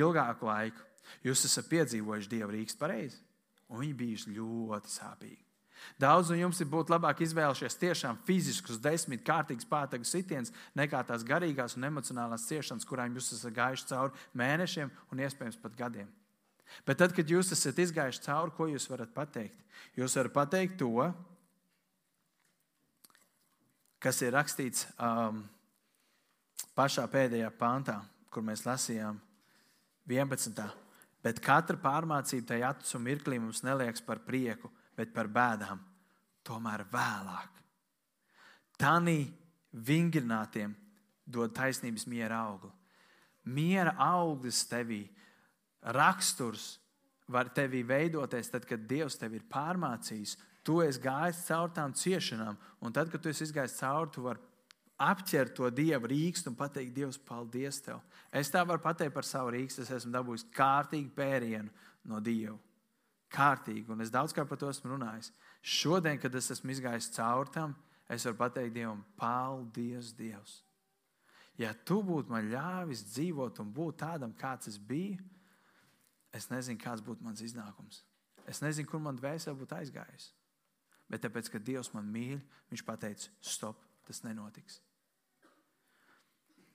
ilgāku 0.00 0.48
laiku, 0.48 0.84
jūs 1.24 1.46
esat 1.48 1.70
piedzīvojuši 1.70 2.30
Dieva 2.32 2.52
rīks 2.52 2.78
pareizi, 2.80 3.20
un 3.68 3.82
viņi 3.82 3.98
bijuši 4.02 4.36
ļoti 4.36 4.92
sāpīgi. 4.92 5.40
Daudz 6.00 6.30
no 6.30 6.36
jums 6.38 6.60
ir 6.62 6.68
būtu 6.70 6.94
labāk 6.94 7.20
izvēlējušies 7.26 7.76
tiešām 7.80 8.18
fiziskus, 8.24 8.80
desmit 8.80 9.24
kārtīgus 9.26 9.68
pātagu 9.68 10.06
sitienus, 10.08 10.52
nekā 10.78 11.02
tās 11.06 11.24
garīgās 11.26 11.76
un 11.76 11.88
emocionālās 11.90 12.46
ciešanas, 12.48 12.86
kurām 12.88 13.16
jūs 13.18 13.34
esat 13.36 13.54
gājuši 13.56 13.88
cauri 13.90 14.24
mēnešiem 14.40 14.92
un 15.12 15.24
iespējams 15.26 15.60
pat 15.60 15.76
gadiem. 15.78 16.08
Bet 16.88 16.98
tad, 17.02 17.12
kad 17.14 17.28
jūs 17.28 17.52
esat 17.54 17.78
izgājuši 17.84 18.24
cauri, 18.24 18.54
ko 18.56 18.68
jūs 18.70 18.88
varat 18.90 19.12
pateikt? 19.14 19.60
Jūs 19.98 20.16
varat 20.18 20.34
pateikt 20.34 20.78
to, 20.80 21.10
kas 24.02 24.20
ir 24.24 24.34
rakstīts 24.34 24.88
um, 24.96 25.44
pašā 26.76 27.06
pēdējā 27.12 27.52
pāntā, 27.60 28.00
kur 28.32 28.44
mēs 28.46 28.64
lasījām 28.66 29.20
11. 30.08 30.64
Bet 31.24 31.40
katra 31.40 31.78
pārmācība 31.80 32.52
tajā 32.52 32.70
acu 32.74 33.00
mirklī 33.00 33.38
mums 33.40 33.62
neliekas 33.64 34.04
par 34.04 34.20
prieku, 34.26 34.70
bet 34.96 35.14
par 35.14 35.30
bēdām. 35.32 35.80
Tomēr 36.44 36.84
vēlāk. 36.92 37.60
Tanī 38.76 39.22
vingrinātiem 39.72 40.74
dod 41.24 41.54
taisnības 41.56 42.04
miera 42.10 42.42
augli. 42.44 42.70
Miera 43.44 43.94
auglis 44.00 44.62
tevī, 44.68 45.04
raksturs 45.96 46.74
var 47.28 47.48
tevī 47.56 47.82
veidoties 47.86 48.50
tad, 48.52 48.66
kad 48.68 48.84
Dievs 48.88 49.16
tevi 49.20 49.40
ir 49.40 49.46
pārmācījis. 49.48 50.36
Tu 50.64 50.78
esi 50.84 51.00
gājis 51.00 51.44
cauri 51.48 51.74
tām 51.76 51.92
ciešanām, 51.96 52.56
un 52.80 52.92
tad, 52.92 53.10
kad 53.12 53.20
tu 53.20 53.32
esi 53.32 53.44
izgājis 53.44 53.78
cauri, 53.80 54.12
tu 54.12 54.24
vari 54.24 54.40
apķert 55.00 55.54
to 55.56 55.70
dievu 55.74 56.08
rīkstu 56.10 56.50
un 56.52 56.58
pateikt, 56.58 56.94
Dievs, 56.94 57.18
paldies 57.18 57.80
tev. 57.82 58.02
Es 58.34 58.50
tā 58.52 58.62
varu 58.66 58.82
pateikt 58.82 59.14
par 59.14 59.26
savu 59.26 59.54
rīkstu. 59.54 59.82
Es 59.82 59.92
esmu 59.94 60.12
dabūjis 60.14 60.46
kārtīgu 60.54 61.10
pērienu 61.16 61.70
no 62.10 62.20
Dieva. 62.22 62.56
Kārtīgi, 63.34 63.88
un 63.90 64.04
es 64.04 64.12
daudzkārt 64.14 64.48
par 64.50 64.60
to 64.60 64.68
esmu 64.70 64.92
runājis. 64.92 65.32
Šodien, 65.64 66.20
kad 66.22 66.34
es 66.38 66.52
esmu 66.54 66.70
izgājis 66.70 67.10
cauri 67.16 67.50
tam, 67.54 67.74
es 68.06 68.26
varu 68.28 68.38
pateikt 68.44 68.76
Dievam, 68.76 69.02
paldies, 69.18 70.12
Dievs. 70.14 70.60
Ja 71.58 71.72
tu 71.86 72.00
būtu 72.02 72.30
man 72.34 72.50
ļāvis 72.50 73.04
dzīvot 73.12 73.60
un 73.62 73.70
būt 73.74 74.00
tādam, 74.02 74.34
kāds 74.38 74.70
es 74.70 74.78
biju, 74.78 75.18
es 76.34 76.48
nezinu, 76.50 76.78
kāds 76.82 77.02
būtu 77.02 77.26
mans 77.26 77.42
iznākums. 77.42 78.02
Es 78.50 78.60
nezinu, 78.62 78.90
kur 78.90 79.02
man 79.02 79.18
dvēsele 79.18 79.56
būtu 79.58 79.78
aizgājusi. 79.78 80.32
Bet 81.10 81.22
tāpēc, 81.22 81.50
ka 81.50 81.60
Dievs 81.62 81.92
man 81.94 82.06
mīl, 82.10 82.40
Viņš 82.74 82.82
pateica, 82.82 83.28
stop, 83.44 83.83
tas 84.08 84.22
nenotiks. 84.24 84.80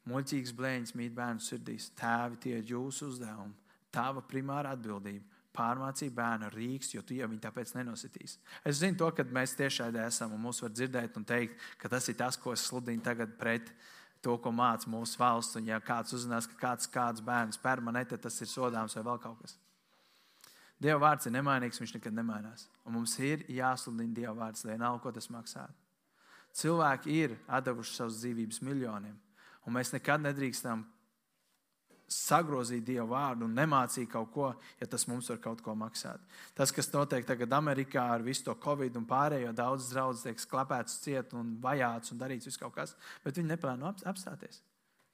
Muļķīgs 0.10 0.54
blēņas 0.58 0.96
mīt 0.98 1.13
bērnu 1.18 1.44
sirdīs. 1.44 1.92
Tēvi, 2.00 2.39
tie 2.42 2.56
ir 2.60 2.72
jūsu 2.72 3.12
uzdevumi. 3.12 3.54
Tava 3.94 4.24
primāra 4.26 4.74
atbildība 4.78 5.38
pārmācīt 5.56 6.13
bērnu 6.15 6.50
rīks, 6.54 6.94
jo 6.94 7.04
tu 7.04 7.18
jau 7.18 7.28
viņu 7.30 7.42
tāpēc 7.44 7.74
nenositīs. 7.76 8.38
Es 8.63 8.80
zinu, 8.82 8.98
to, 9.00 9.10
ka 9.15 9.26
mēs 9.26 9.58
tiešām 9.60 9.98
esam 10.06 10.36
un 10.36 10.44
mūs 10.46 10.62
var 10.63 10.74
dzirdēt 10.74 11.18
un 11.20 11.26
teikt, 11.28 11.58
ka 11.82 11.92
tas 11.92 12.08
ir 12.12 12.18
tas, 12.20 12.38
ko 12.38 12.54
es 12.54 12.68
sludinu 12.70 13.04
tagad 13.06 13.34
pret 13.39 13.72
to, 14.24 14.38
ko 14.38 14.54
māca 14.56 14.89
mūsu 14.89 15.20
valsts. 15.20 15.58
Un, 15.60 15.68
ja 15.72 15.82
kāds 15.84 16.15
uzzinās, 16.15 16.48
ka 16.50 16.60
kāds, 16.62 16.89
kāds 16.92 17.26
bērns 17.26 17.60
permanente, 17.62 18.18
tas 18.18 18.39
ir 18.42 18.52
sodāms 18.52 18.96
vai 18.98 19.06
vēl 19.10 19.22
kaut 19.26 19.42
kas. 19.44 19.58
Dieva 20.80 21.02
vārds 21.10 21.28
ir 21.28 21.36
nemainīgs, 21.36 21.82
viņš 21.82 21.98
nekad 21.98 22.15
nemainās. 22.15 22.70
Un 22.88 22.96
mums 22.96 23.18
ir 23.20 23.44
jāsludina 23.52 24.15
Dieva 24.15 24.38
vārds, 24.46 24.63
lai 24.68 24.78
nav 24.80 25.02
ko 25.04 25.12
tas 25.12 25.28
maksātu. 25.34 25.88
Cilvēki 26.56 27.18
ir 27.24 27.36
devuši 27.66 27.96
savas 27.96 28.22
dzīvības 28.22 28.64
miljoniem, 28.66 29.18
un 29.66 29.76
mēs 29.76 29.94
nekad 29.94 30.24
nedrīkstam 30.24 30.86
sagrozīt 32.10 32.84
Dievu 32.88 33.12
vārdu 33.12 33.46
un 33.46 33.54
nemācīt 33.54 34.10
kaut 34.10 34.32
ko, 34.34 34.48
ja 34.80 34.88
tas 34.90 35.06
mums 35.08 35.30
var 35.30 35.38
kaut 35.44 35.62
ko 35.62 35.76
maksāt. 35.78 36.22
Tas, 36.58 36.74
kas 36.74 36.90
notiek 36.94 37.28
tagad 37.28 37.54
Amerikā 37.54 38.02
ar 38.15 38.26
visu 38.26 38.48
to 38.48 38.56
covid 38.62 38.98
un 38.98 39.06
pārējo, 39.10 39.54
daudz 39.54 39.92
draugs 39.94 40.26
tiek 40.26 40.42
sklapēts, 40.42 41.00
ciet 41.04 41.36
un 41.38 41.54
vajāts 41.62 42.13
un 42.13 42.21
darīts 42.21 42.50
viss 42.50 42.62
kaut 42.62 42.73
kas, 42.76 42.96
bet 43.23 43.38
viņi 43.38 43.54
neplāno 43.54 43.94
apstāties. 44.10 44.63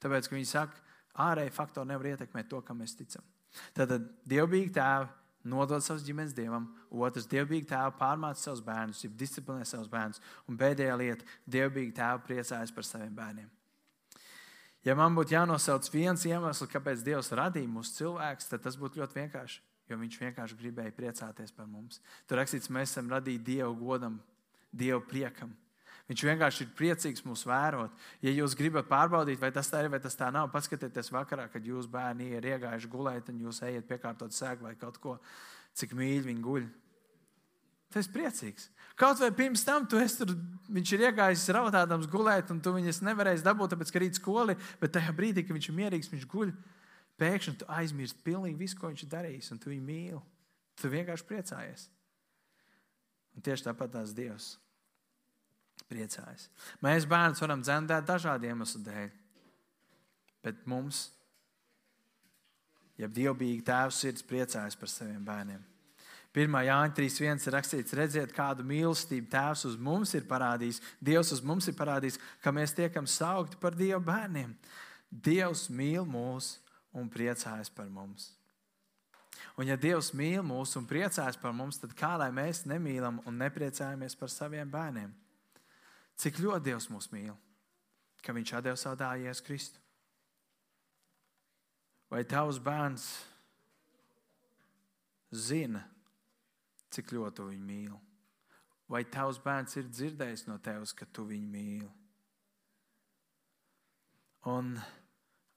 Tāpēc, 0.02 0.28
ka 0.28 0.38
viņi 0.38 0.48
saka, 0.48 0.82
ārēji 1.26 1.54
faktori 1.56 1.92
nevar 1.92 2.14
ietekmēt 2.14 2.48
to, 2.48 2.62
kam 2.64 2.80
mēs 2.80 2.96
ticam. 2.96 3.24
Tad 3.76 3.92
dievbijīgi 4.28 4.74
tēvi 4.76 5.12
nodod 5.46 5.84
savus 5.84 6.04
ģimenes 6.06 6.34
dievam, 6.36 6.66
otrs 6.90 7.28
dievbijīgi 7.30 7.70
tēvu 7.70 7.94
pārmāca 8.00 8.42
savus 8.42 8.64
bērnus, 8.66 9.04
jeb 9.04 9.14
disciplinē 9.18 9.66
savus 9.66 9.90
bērnus, 9.92 10.20
un 10.48 10.58
pēdējā 10.58 10.96
lieta- 10.98 11.24
dievbijīgi 11.56 11.94
tēvu 11.96 12.26
priecājas 12.26 12.74
par 12.74 12.84
saviem 12.84 13.14
bērniem. 13.14 13.50
Ja 14.86 14.94
man 14.94 15.16
būtu 15.16 15.34
jānosauc 15.34 15.88
viens 15.90 16.22
iemesls, 16.24 16.70
kāpēc 16.70 17.02
Dievs 17.02 17.32
radīja 17.34 17.66
mūsu 17.66 17.96
cilvēkus, 17.96 18.48
tad 18.48 18.62
tas 18.62 18.76
būtu 18.76 19.00
ļoti 19.00 19.18
vienkārši. 19.18 19.60
Jo 19.88 19.96
Viņš 19.96 20.18
vienkārši 20.20 20.58
gribēja 20.58 20.94
priecāties 20.94 21.52
par 21.54 21.66
mums. 21.66 22.00
Tur 22.26 22.38
rakstīts, 22.38 22.70
mēs 22.70 22.94
esam 22.94 23.10
radīti 23.10 23.44
Dievu 23.44 23.74
godam, 23.74 24.20
Dievu 24.70 25.00
priekam. 25.00 25.56
Viņš 26.06 26.22
vienkārši 26.22 26.62
ir 26.62 26.74
priecīgs 26.78 27.24
mūs 27.26 27.42
vērot. 27.48 27.94
Ja 28.22 28.30
jūs 28.30 28.54
gribat 28.58 28.86
pārbaudīt, 28.86 29.40
vai 29.42 29.50
tas 29.54 29.66
tā 29.72 29.82
ir 29.82 29.90
vai 29.90 29.98
tas 30.02 30.14
tā 30.14 30.28
nav, 30.34 30.52
paskatieties 30.52 31.10
vakarā, 31.10 31.48
kad 31.50 31.64
jūsu 31.66 31.90
bērni 31.90 32.28
ir 32.36 32.46
iegājuši 32.52 32.90
gulēt, 32.90 33.30
un 33.32 33.40
jūs 33.42 33.58
ejat 33.66 33.88
piekārtot 33.88 34.34
sēklu 34.34 34.68
vai 34.68 34.76
kaut 34.78 35.00
ko, 35.02 35.16
cik 35.74 35.96
mīļi 35.98 36.28
viņi 36.28 36.44
guļ. 36.44 36.68
Tu 37.90 37.98
esi 38.02 38.12
priecīgs. 38.14 38.68
Kaut 38.98 39.18
vai 39.22 39.32
pirms 39.34 39.64
tam 39.66 39.86
tur, 39.90 40.04
viņš 40.72 40.92
ir 40.94 41.04
iegājis 41.08 41.48
raudādams 41.54 42.06
gulēt, 42.10 42.52
un 42.54 42.60
tu 42.62 42.74
viņus 42.76 43.02
nevarēsi 43.06 43.44
dabūt, 43.46 43.74
tāpēc, 43.74 43.90
ka 43.92 44.02
rīt 44.02 44.20
skoli, 44.20 44.54
bet 44.80 44.94
tajā 44.94 45.14
brīdī, 45.16 45.42
kad 45.46 45.58
viņš 45.58 45.70
ir 45.70 45.78
mierīgs, 45.80 46.10
viņš 46.12 46.28
guļ. 46.30 46.52
Pēkšņi 47.18 47.56
tu 47.62 47.68
aizmirsti 47.72 48.22
pilnīgi 48.26 48.60
visu, 48.60 48.78
ko 48.78 48.92
viņš 48.92 49.02
ir 49.06 49.10
darījis, 49.10 49.50
un 49.54 49.62
tu 49.62 49.72
viņu 49.72 49.86
mīli. 49.86 50.22
Tu 50.76 50.92
vienkārši 50.92 51.26
priecājies. 51.26 51.88
Un 53.36 53.44
tieši 53.46 53.68
tāpat 53.70 53.94
tās 53.96 54.12
Dievs 54.16 54.54
priecājas. 55.90 56.48
Mēs 56.84 57.06
bērnus 57.08 57.42
varam 57.42 57.62
dzemdēt 57.62 58.08
dažādu 58.08 58.48
iemeslu 58.50 58.82
dēļ, 58.86 59.08
bet 60.46 60.66
mums, 60.68 61.06
ja 63.00 63.08
dievbijīgi 63.08 63.64
tēvs 63.66 64.02
sirds 64.02 64.26
priecājas 64.26 64.78
par 64.78 64.92
saviem 64.92 65.24
bērniem. 65.26 65.64
1. 66.36 66.52
Jāņa 66.66 66.92
3.1 66.92 67.46
ir 67.48 67.54
rakstīts, 67.56 67.94
redziet, 67.96 68.32
kādu 68.36 68.64
mīlestību 68.68 69.30
Tēvs 69.32 69.62
uz 69.70 69.76
mums 69.80 70.10
ir 70.18 70.26
parādījis, 70.28 70.82
Dievs 71.00 71.32
uz 71.32 71.40
mums 71.40 71.64
ir 71.70 71.76
parādījis, 71.78 72.18
ka 72.44 72.52
mēs 72.52 72.76
tiekam 72.76 73.08
saukti 73.08 73.56
par 73.56 73.72
Dieva 73.72 74.02
bērniem. 74.04 74.52
Dievs 75.08 75.70
mīl 75.72 76.04
mūs 76.04 76.58
un 76.92 77.08
priecājas 77.08 77.72
par 77.72 77.88
mums. 77.88 78.34
Un, 79.56 79.64
ja 79.70 79.78
Dievs 79.80 80.12
mīl 80.12 80.44
mūs 80.44 80.76
un 80.76 80.84
priecājas 80.84 81.40
par 81.40 81.56
mums, 81.56 81.80
tad 81.80 81.96
kā 81.96 82.12
lai 82.20 82.28
mēs 82.36 82.66
nemīlam 82.68 83.22
un 83.24 83.40
nepriecājamies 83.40 84.18
par 84.20 84.28
saviem 84.32 84.68
bērniem? 84.68 85.14
Cik 86.16 86.40
ļoti 86.40 86.70
Dievs 86.70 86.88
mūs 86.92 87.10
mīl, 87.12 87.34
ka 88.24 88.32
Viņš 88.36 88.54
atdeva 88.56 88.78
savu 88.80 88.98
dēlu 89.00 89.26
Jēzu 89.26 89.44
Kristu? 89.46 89.82
Vai 92.10 92.22
tavs 92.24 92.58
bērns 92.62 93.04
zina, 95.34 95.82
cik 96.94 97.12
ļoti 97.16 97.36
tu 97.36 97.48
viņu 97.50 97.66
mīli. 97.66 97.98
Vai 98.88 99.02
tavs 99.10 99.40
bērns 99.42 99.74
ir 99.80 99.88
dzirdējis 99.90 100.46
no 100.46 100.60
tevis, 100.62 100.94
ka 100.94 101.08
tu 101.10 101.26
viņu 101.26 101.48
mīli? 101.50 101.88
Un, 104.46 104.76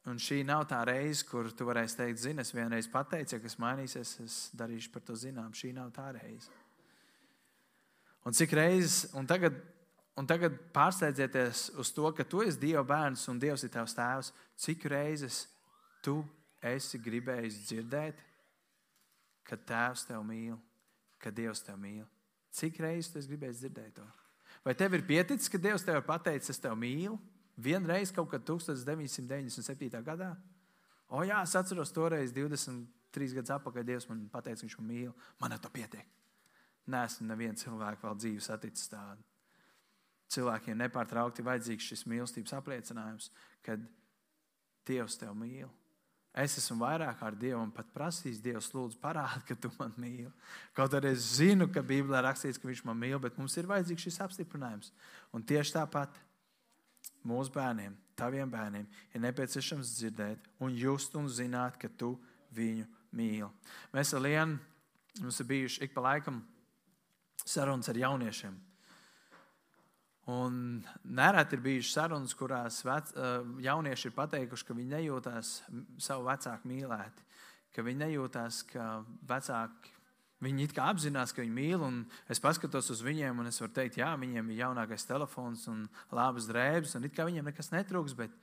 un 0.09 0.17
šī 0.17 0.41
nav 0.47 0.65
tā 0.71 0.81
reize, 0.89 1.21
kur 1.29 1.51
tu 1.53 1.67
varēsi 1.69 1.99
teikt, 1.99 2.23
zini, 2.23 2.41
es 2.41 2.55
vienreiz 2.55 2.89
pateicu, 2.89 3.35
ja 3.35 3.43
kas 3.43 3.59
mainīsies, 3.61 4.15
es 4.25 4.37
darīšu 4.57 4.89
par 4.95 5.05
to 5.05 5.17
zinām. 5.19 5.53
Šī 5.53 5.75
nav 5.77 5.93
tā 5.93 6.07
reize. 6.17 6.49
Un 8.25 8.33
cik 8.35 8.55
reizes, 8.57 9.03
un 9.13 9.29
tagad, 9.29 9.61
un 10.19 10.27
tagad 10.27 10.55
pārsteidzieties 10.75 11.69
uz 11.79 11.93
to, 11.95 12.09
ka 12.11 12.27
tu 12.27 12.43
esi 12.43 12.59
Dieva 12.59 12.83
bērns 12.83 13.23
un 13.31 13.39
Dievs 13.39 13.63
ir 13.63 13.71
tavs 13.73 13.95
tēvs, 13.95 14.33
cik 14.59 14.89
reizes 14.91 15.45
tu 16.03 16.19
esi 16.61 16.99
gribējis 16.99 17.61
dzirdēt, 17.69 18.25
ka 19.47 19.55
tēvs 19.55 20.09
tevi 20.09 20.25
mīl 20.27 20.57
ka 21.19 21.31
Dievs 21.35 21.61
tevi 21.65 21.79
mīl. 21.83 22.05
Cik 22.55 22.79
reizes 22.81 23.11
tu 23.13 23.21
gribēji 23.29 23.59
dzirdēt 23.59 23.97
to? 23.99 24.05
Vai 24.65 24.73
tev 24.75 24.95
ir 24.97 25.05
pieticis, 25.07 25.51
ka 25.51 25.59
Dievs 25.61 25.85
tev 25.85 25.99
ir 25.99 26.07
pateicis, 26.07 26.55
es 26.55 26.61
tevi 26.63 26.79
mīlu? 26.79 27.19
Vienreiz 27.59 28.13
kaut 28.15 28.31
kad 28.31 28.45
1997. 28.47 29.99
gadā? 30.05 30.31
O, 31.09 31.21
jā, 31.27 31.41
es 31.43 31.55
atceros 31.59 31.91
toreiz, 31.93 32.31
23 32.35 33.35
gadus 33.37 33.53
atpakaļ, 33.57 33.85
Dievs 33.85 34.07
man 34.09 34.25
teica, 34.31 34.61
viņš 34.63 34.77
man 34.79 34.89
mīl. 34.89 35.13
Man 35.41 35.55
ar 35.55 35.61
to 35.61 35.71
pietiek. 35.73 36.07
Nē, 36.89 37.03
esmu 37.05 37.27
nevienu 37.29 37.59
cilvēku 37.59 38.07
vēl 38.07 38.21
dzīves 38.23 38.49
saticis 38.49 38.89
tādu. 38.89 39.25
Cilvēkiem 40.29 40.77
nepārtraukti 40.77 41.45
vajadzīgs 41.45 41.89
šis 41.91 42.05
mīlestības 42.09 42.53
apliecinājums, 42.59 43.31
kad 43.65 43.81
Dievs 44.89 45.17
tevi 45.21 45.35
mīl. 45.37 45.69
Es 46.39 46.55
esmu 46.61 46.83
vairāk 46.83 47.21
ar 47.25 47.35
Dievu 47.37 47.59
un 47.63 47.71
pat 47.73 47.89
prasījis, 47.93 48.41
Dievs, 48.41 48.69
lūdzu, 48.75 48.99
parādi, 49.01 49.41
ka 49.47 49.57
tu 49.57 49.71
man 49.79 49.93
mīli. 49.97 50.29
Kaut 50.77 50.93
arī 50.93 51.15
es 51.15 51.25
zinu, 51.39 51.67
ka 51.73 51.81
Bībelē 51.85 52.21
rakstīts, 52.25 52.61
ka 52.61 52.69
Viņš 52.69 52.83
man 52.85 52.99
mīl, 53.01 53.17
bet 53.21 53.37
mums 53.41 53.57
ir 53.57 53.69
vajadzīgs 53.69 54.05
šis 54.05 54.21
apstiprinājums. 54.27 54.93
Un 55.33 55.45
tieši 55.45 55.75
tāpat 55.79 56.21
mūsu 57.25 57.53
bērniem, 57.55 57.97
taviem 58.17 58.49
bērniem, 58.51 58.85
ir 59.13 59.25
nepieciešams 59.25 59.95
dzirdēt 59.97 60.47
un 60.61 60.77
just 60.77 61.17
un 61.17 61.27
zināt, 61.27 61.81
ka 61.81 61.89
tu 61.89 62.13
viņu 62.55 62.85
mīli. 63.17 63.49
Mēs 63.93 64.13
ar 64.13 64.23
Lienu 64.23 64.59
mums 65.19 65.41
ir 65.41 65.49
bijuši 65.49 65.83
ik 65.83 65.93
pa 65.95 66.05
laikam 66.05 66.43
sarunas 67.45 67.89
ar 67.89 67.97
jauniešiem. 67.97 68.53
Un 70.29 70.81
nereti 71.03 71.57
ir 71.57 71.63
bijušas 71.63 71.95
sarunas, 71.95 72.35
kurās 72.37 72.81
vec, 72.85 73.13
eh, 73.15 73.45
jaunieši 73.65 74.09
ir 74.09 74.17
pateikuši, 74.17 74.65
ka 74.67 74.75
viņi 74.77 74.91
nejūtās 74.95 75.53
savu 75.97 76.27
vecāku 76.27 76.69
mīlēti, 76.69 77.25
ka 77.73 77.85
viņi 77.85 78.03
nejūtās, 78.03 78.65
ka 78.69 78.89
vecāki 79.25 79.95
viņi 80.43 80.67
it 80.67 80.75
kā 80.75 80.87
apzinās, 80.91 81.33
ka 81.35 81.43
viņi 81.43 81.55
mīl. 81.55 81.85
Es 82.31 82.39
paskatos 82.39 82.89
uz 82.93 83.01
viņiem, 83.03 83.39
un 83.39 83.47
es 83.47 83.59
varu 83.61 83.73
teikt, 83.75 83.99
jā, 83.99 84.11
viņiem 84.19 84.51
ir 84.51 84.61
jaunākais 84.63 85.07
telefons 85.07 85.67
un 85.71 85.87
labas 86.11 86.47
drēbes, 86.47 86.95
un 86.95 87.07
it 87.07 87.15
kā 87.15 87.27
viņiem 87.27 87.49
nekas 87.49 87.71
netrūks. 87.75 88.15
Bet 88.15 88.35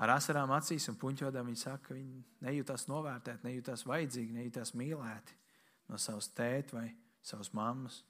ar 0.00 0.16
asarām 0.16 0.50
acīs 0.56 0.88
un 0.90 0.98
puņķodām 1.00 1.50
viņi 1.50 1.62
saka, 1.62 1.88
ka 1.88 1.94
viņi 1.94 2.24
nejūtās 2.46 2.88
novērtēti, 2.90 3.46
nejūtās 3.46 3.86
vajadzīgi, 3.86 4.36
nejūtās 4.38 4.74
mīlēti 4.78 5.38
no 5.90 5.98
savas 5.98 6.30
tēta 6.34 6.78
vai 6.78 6.88
savas 7.22 7.52
mammas. 7.52 8.02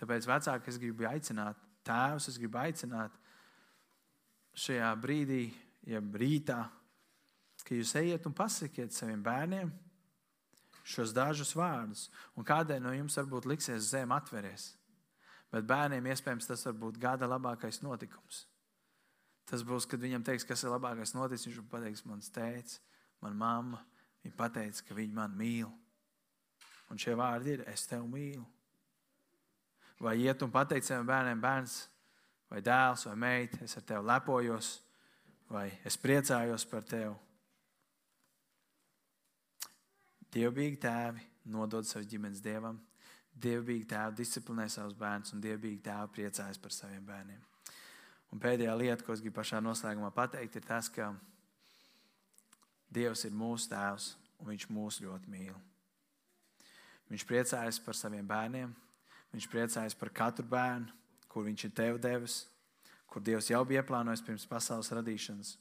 Tāpēc 0.00 0.26
vecāki 0.26 0.72
es 0.72 0.78
gribu 0.82 1.06
aicināt, 1.08 1.58
tēvs, 1.86 2.28
es 2.32 2.38
gribu 2.40 2.58
aicināt 2.62 3.14
šajā 4.58 4.90
brīdī, 5.02 5.44
jeb 5.86 6.16
rītā, 6.18 6.60
ka 7.64 7.76
jūs 7.76 7.94
ejiet 7.96 8.26
un 8.28 8.34
pasakiet 8.36 8.92
saviem 8.92 9.22
bērniem 9.24 9.70
šos 10.84 11.14
dažus 11.16 11.54
vārdus. 11.56 12.08
Un 12.36 12.44
kādai 12.44 12.76
no 12.82 12.92
jums 12.92 13.16
varbūt 13.16 13.48
liksies 13.48 13.92
zem 13.94 14.12
atveries. 14.12 14.74
Bet 15.52 15.64
bērniem 15.68 16.10
iespējams 16.12 16.50
tas 16.50 16.66
var 16.68 16.76
būt 16.82 16.98
gada 17.00 17.28
labākais 17.30 17.80
notikums. 17.84 18.44
Tas 19.48 19.62
būs, 19.64 19.86
kad 19.88 20.02
viņam 20.02 20.24
teiks, 20.26 20.44
kas 20.48 20.64
ir 20.64 20.72
labākais 20.74 21.14
noticis. 21.16 21.46
Viņš 21.46 21.68
pateiks, 21.70 22.04
mans 22.08 22.32
tēvs, 22.34 22.80
mana 23.24 23.38
mamma. 23.38 23.80
Viņa 24.24 24.36
pateica, 24.36 24.84
ka 24.88 24.96
viņa 24.96 25.16
man 25.16 25.36
mīl. 25.38 25.70
Un 26.92 27.00
šie 27.00 27.16
vārdi 27.16 27.58
ir: 27.58 27.64
Es 27.70 27.86
tevi 27.88 28.08
mīlu 28.08 28.44
vai 30.04 30.18
iet 30.20 30.42
un 30.44 30.52
pateikt 30.52 30.86
saviem 30.86 31.08
bērniem, 31.08 31.40
bērns, 31.40 31.76
vai 32.52 32.60
dēls, 32.64 33.06
vai 33.08 33.14
meita, 33.24 33.60
es 33.64 33.76
ar 33.78 33.86
tevi 33.88 34.04
lepojos, 34.08 34.72
vai 35.50 35.68
es 35.88 35.96
priecājos 36.00 36.66
par 36.68 36.84
tevi. 36.88 37.14
Dievbijīgi 40.34 40.80
tēvi 40.82 41.24
nodod 41.54 41.86
savus 41.86 42.08
ģimenes 42.10 42.42
dievam, 42.44 42.80
dievbijīgi 43.34 43.86
tēvi 43.92 44.18
disciplinē 44.18 44.66
savus 44.72 44.96
bērnus, 44.98 45.32
un 45.34 45.42
dievbijīgi 45.44 45.84
tēvi 45.86 46.16
priecājas 46.18 46.60
par 46.60 46.74
saviem 46.74 47.04
bērniem. 47.06 47.42
Un 48.34 48.42
pēdējā 48.42 48.74
lieta, 48.74 49.04
ko 49.06 49.14
es 49.14 49.22
gribu 49.22 49.38
pašā 49.38 49.60
noslēgumā 49.62 50.10
pateikt, 50.14 50.58
ir 50.58 50.66
tas, 50.66 50.90
ka 50.90 51.12
Dievs 52.94 53.24
ir 53.26 53.34
mūsu 53.34 53.70
tēvs, 53.72 54.12
un 54.38 54.50
Viņš 54.52 54.66
mūs 54.70 55.00
ļoti 55.02 55.30
mīl. 55.32 55.54
Viņš 57.10 57.24
priecājas 57.26 57.80
par 57.82 57.96
saviem 57.98 58.26
bērniem, 58.26 58.74
Viņš 59.34 59.50
priecājas 59.50 59.96
par 59.98 60.12
katru 60.14 60.46
bērnu, 60.46 60.92
kur 61.26 61.42
viņš 61.48 61.66
ir 61.66 61.74
tev 61.74 61.96
devis, 61.98 62.44
kur 63.10 63.22
Dievs 63.22 63.50
jau 63.50 63.64
bija 63.66 63.82
ieplānojis 63.82 64.22
pirms 64.22 64.46
pasaules 64.46 64.92
radīšanas. 64.94 65.56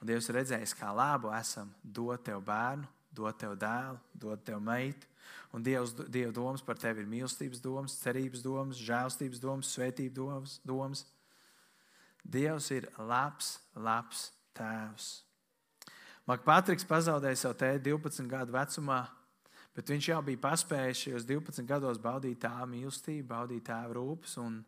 Un 0.00 0.08
Dievs 0.08 0.28
ir 0.30 0.38
redzējis, 0.38 0.72
kā 0.78 0.88
labu 0.94 1.28
esam 1.36 1.68
dot 1.82 2.24
tev 2.24 2.40
bērnu, 2.46 2.88
dot 3.12 3.36
tev 3.40 3.58
dēlu, 3.60 3.98
dot 4.14 4.44
tev 4.46 4.62
meitu. 4.64 5.08
Un 5.52 5.64
Dievs, 5.64 5.92
Dieva 6.08 6.32
domas 6.32 6.64
par 6.64 6.80
tevi 6.80 7.02
ir 7.02 7.10
mīlestības 7.10 7.60
domas, 7.60 7.96
cerības 8.00 8.44
domas, 8.44 8.80
žēlstības 8.80 9.40
domas, 9.42 9.72
svētības 9.74 10.58
domas. 10.64 11.04
Dievs 12.24 12.70
ir 12.72 12.88
labs, 12.96 13.56
labs 13.76 14.28
tēvs. 14.56 15.10
Makpatriks 16.28 16.84
pazaudēja 16.88 17.40
savu 17.40 17.56
tēti 17.56 17.88
12 17.88 18.28
gadu 18.28 18.52
vecumā, 18.52 19.06
Bet 19.76 19.92
viņš 19.92 20.08
jau 20.10 20.18
bija 20.26 20.42
paspējis 20.42 21.04
šajos 21.04 21.26
12 21.28 21.68
gados 21.68 22.00
baudīt 22.02 22.40
tā 22.42 22.54
mīlestību, 22.66 23.28
baudīt 23.28 23.68
tēva 23.68 23.94
rūpes 23.98 24.34
un 24.42 24.58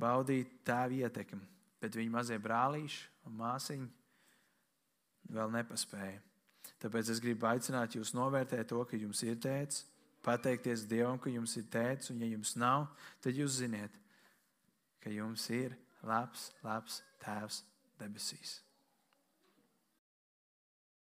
baudīt 0.00 0.60
tēva 0.66 1.06
ietekmi. 1.06 1.46
Bet 1.80 1.96
viņa 1.96 2.12
mazie 2.12 2.38
brālīši 2.40 3.28
un 3.28 3.38
māsiņi 3.40 3.88
vēl 5.32 5.52
nepaspēja. 5.54 6.20
Tāpēc 6.84 7.10
es 7.14 7.20
gribu 7.24 7.48
aicināt 7.48 7.96
jūs 7.96 8.12
novērtēt 8.16 8.68
to, 8.72 8.82
ka 8.88 8.98
jums 9.00 9.22
ir 9.24 9.38
tēvs, 9.40 9.84
pateikties 10.24 10.84
Dievam, 10.88 11.18
ka 11.20 11.32
jums 11.32 11.56
ir 11.60 11.68
tēvs, 11.72 12.10
un 12.12 12.20
ja 12.24 12.28
jums 12.32 12.54
nav, 12.60 12.88
tad 13.24 13.36
jūs 13.36 13.60
ziniet, 13.60 13.96
ka 15.04 15.12
jums 15.12 15.48
ir 15.52 15.76
labs, 16.04 16.50
labs 16.64 17.02
tēvs 17.24 17.62
debesīs. 18.00 18.63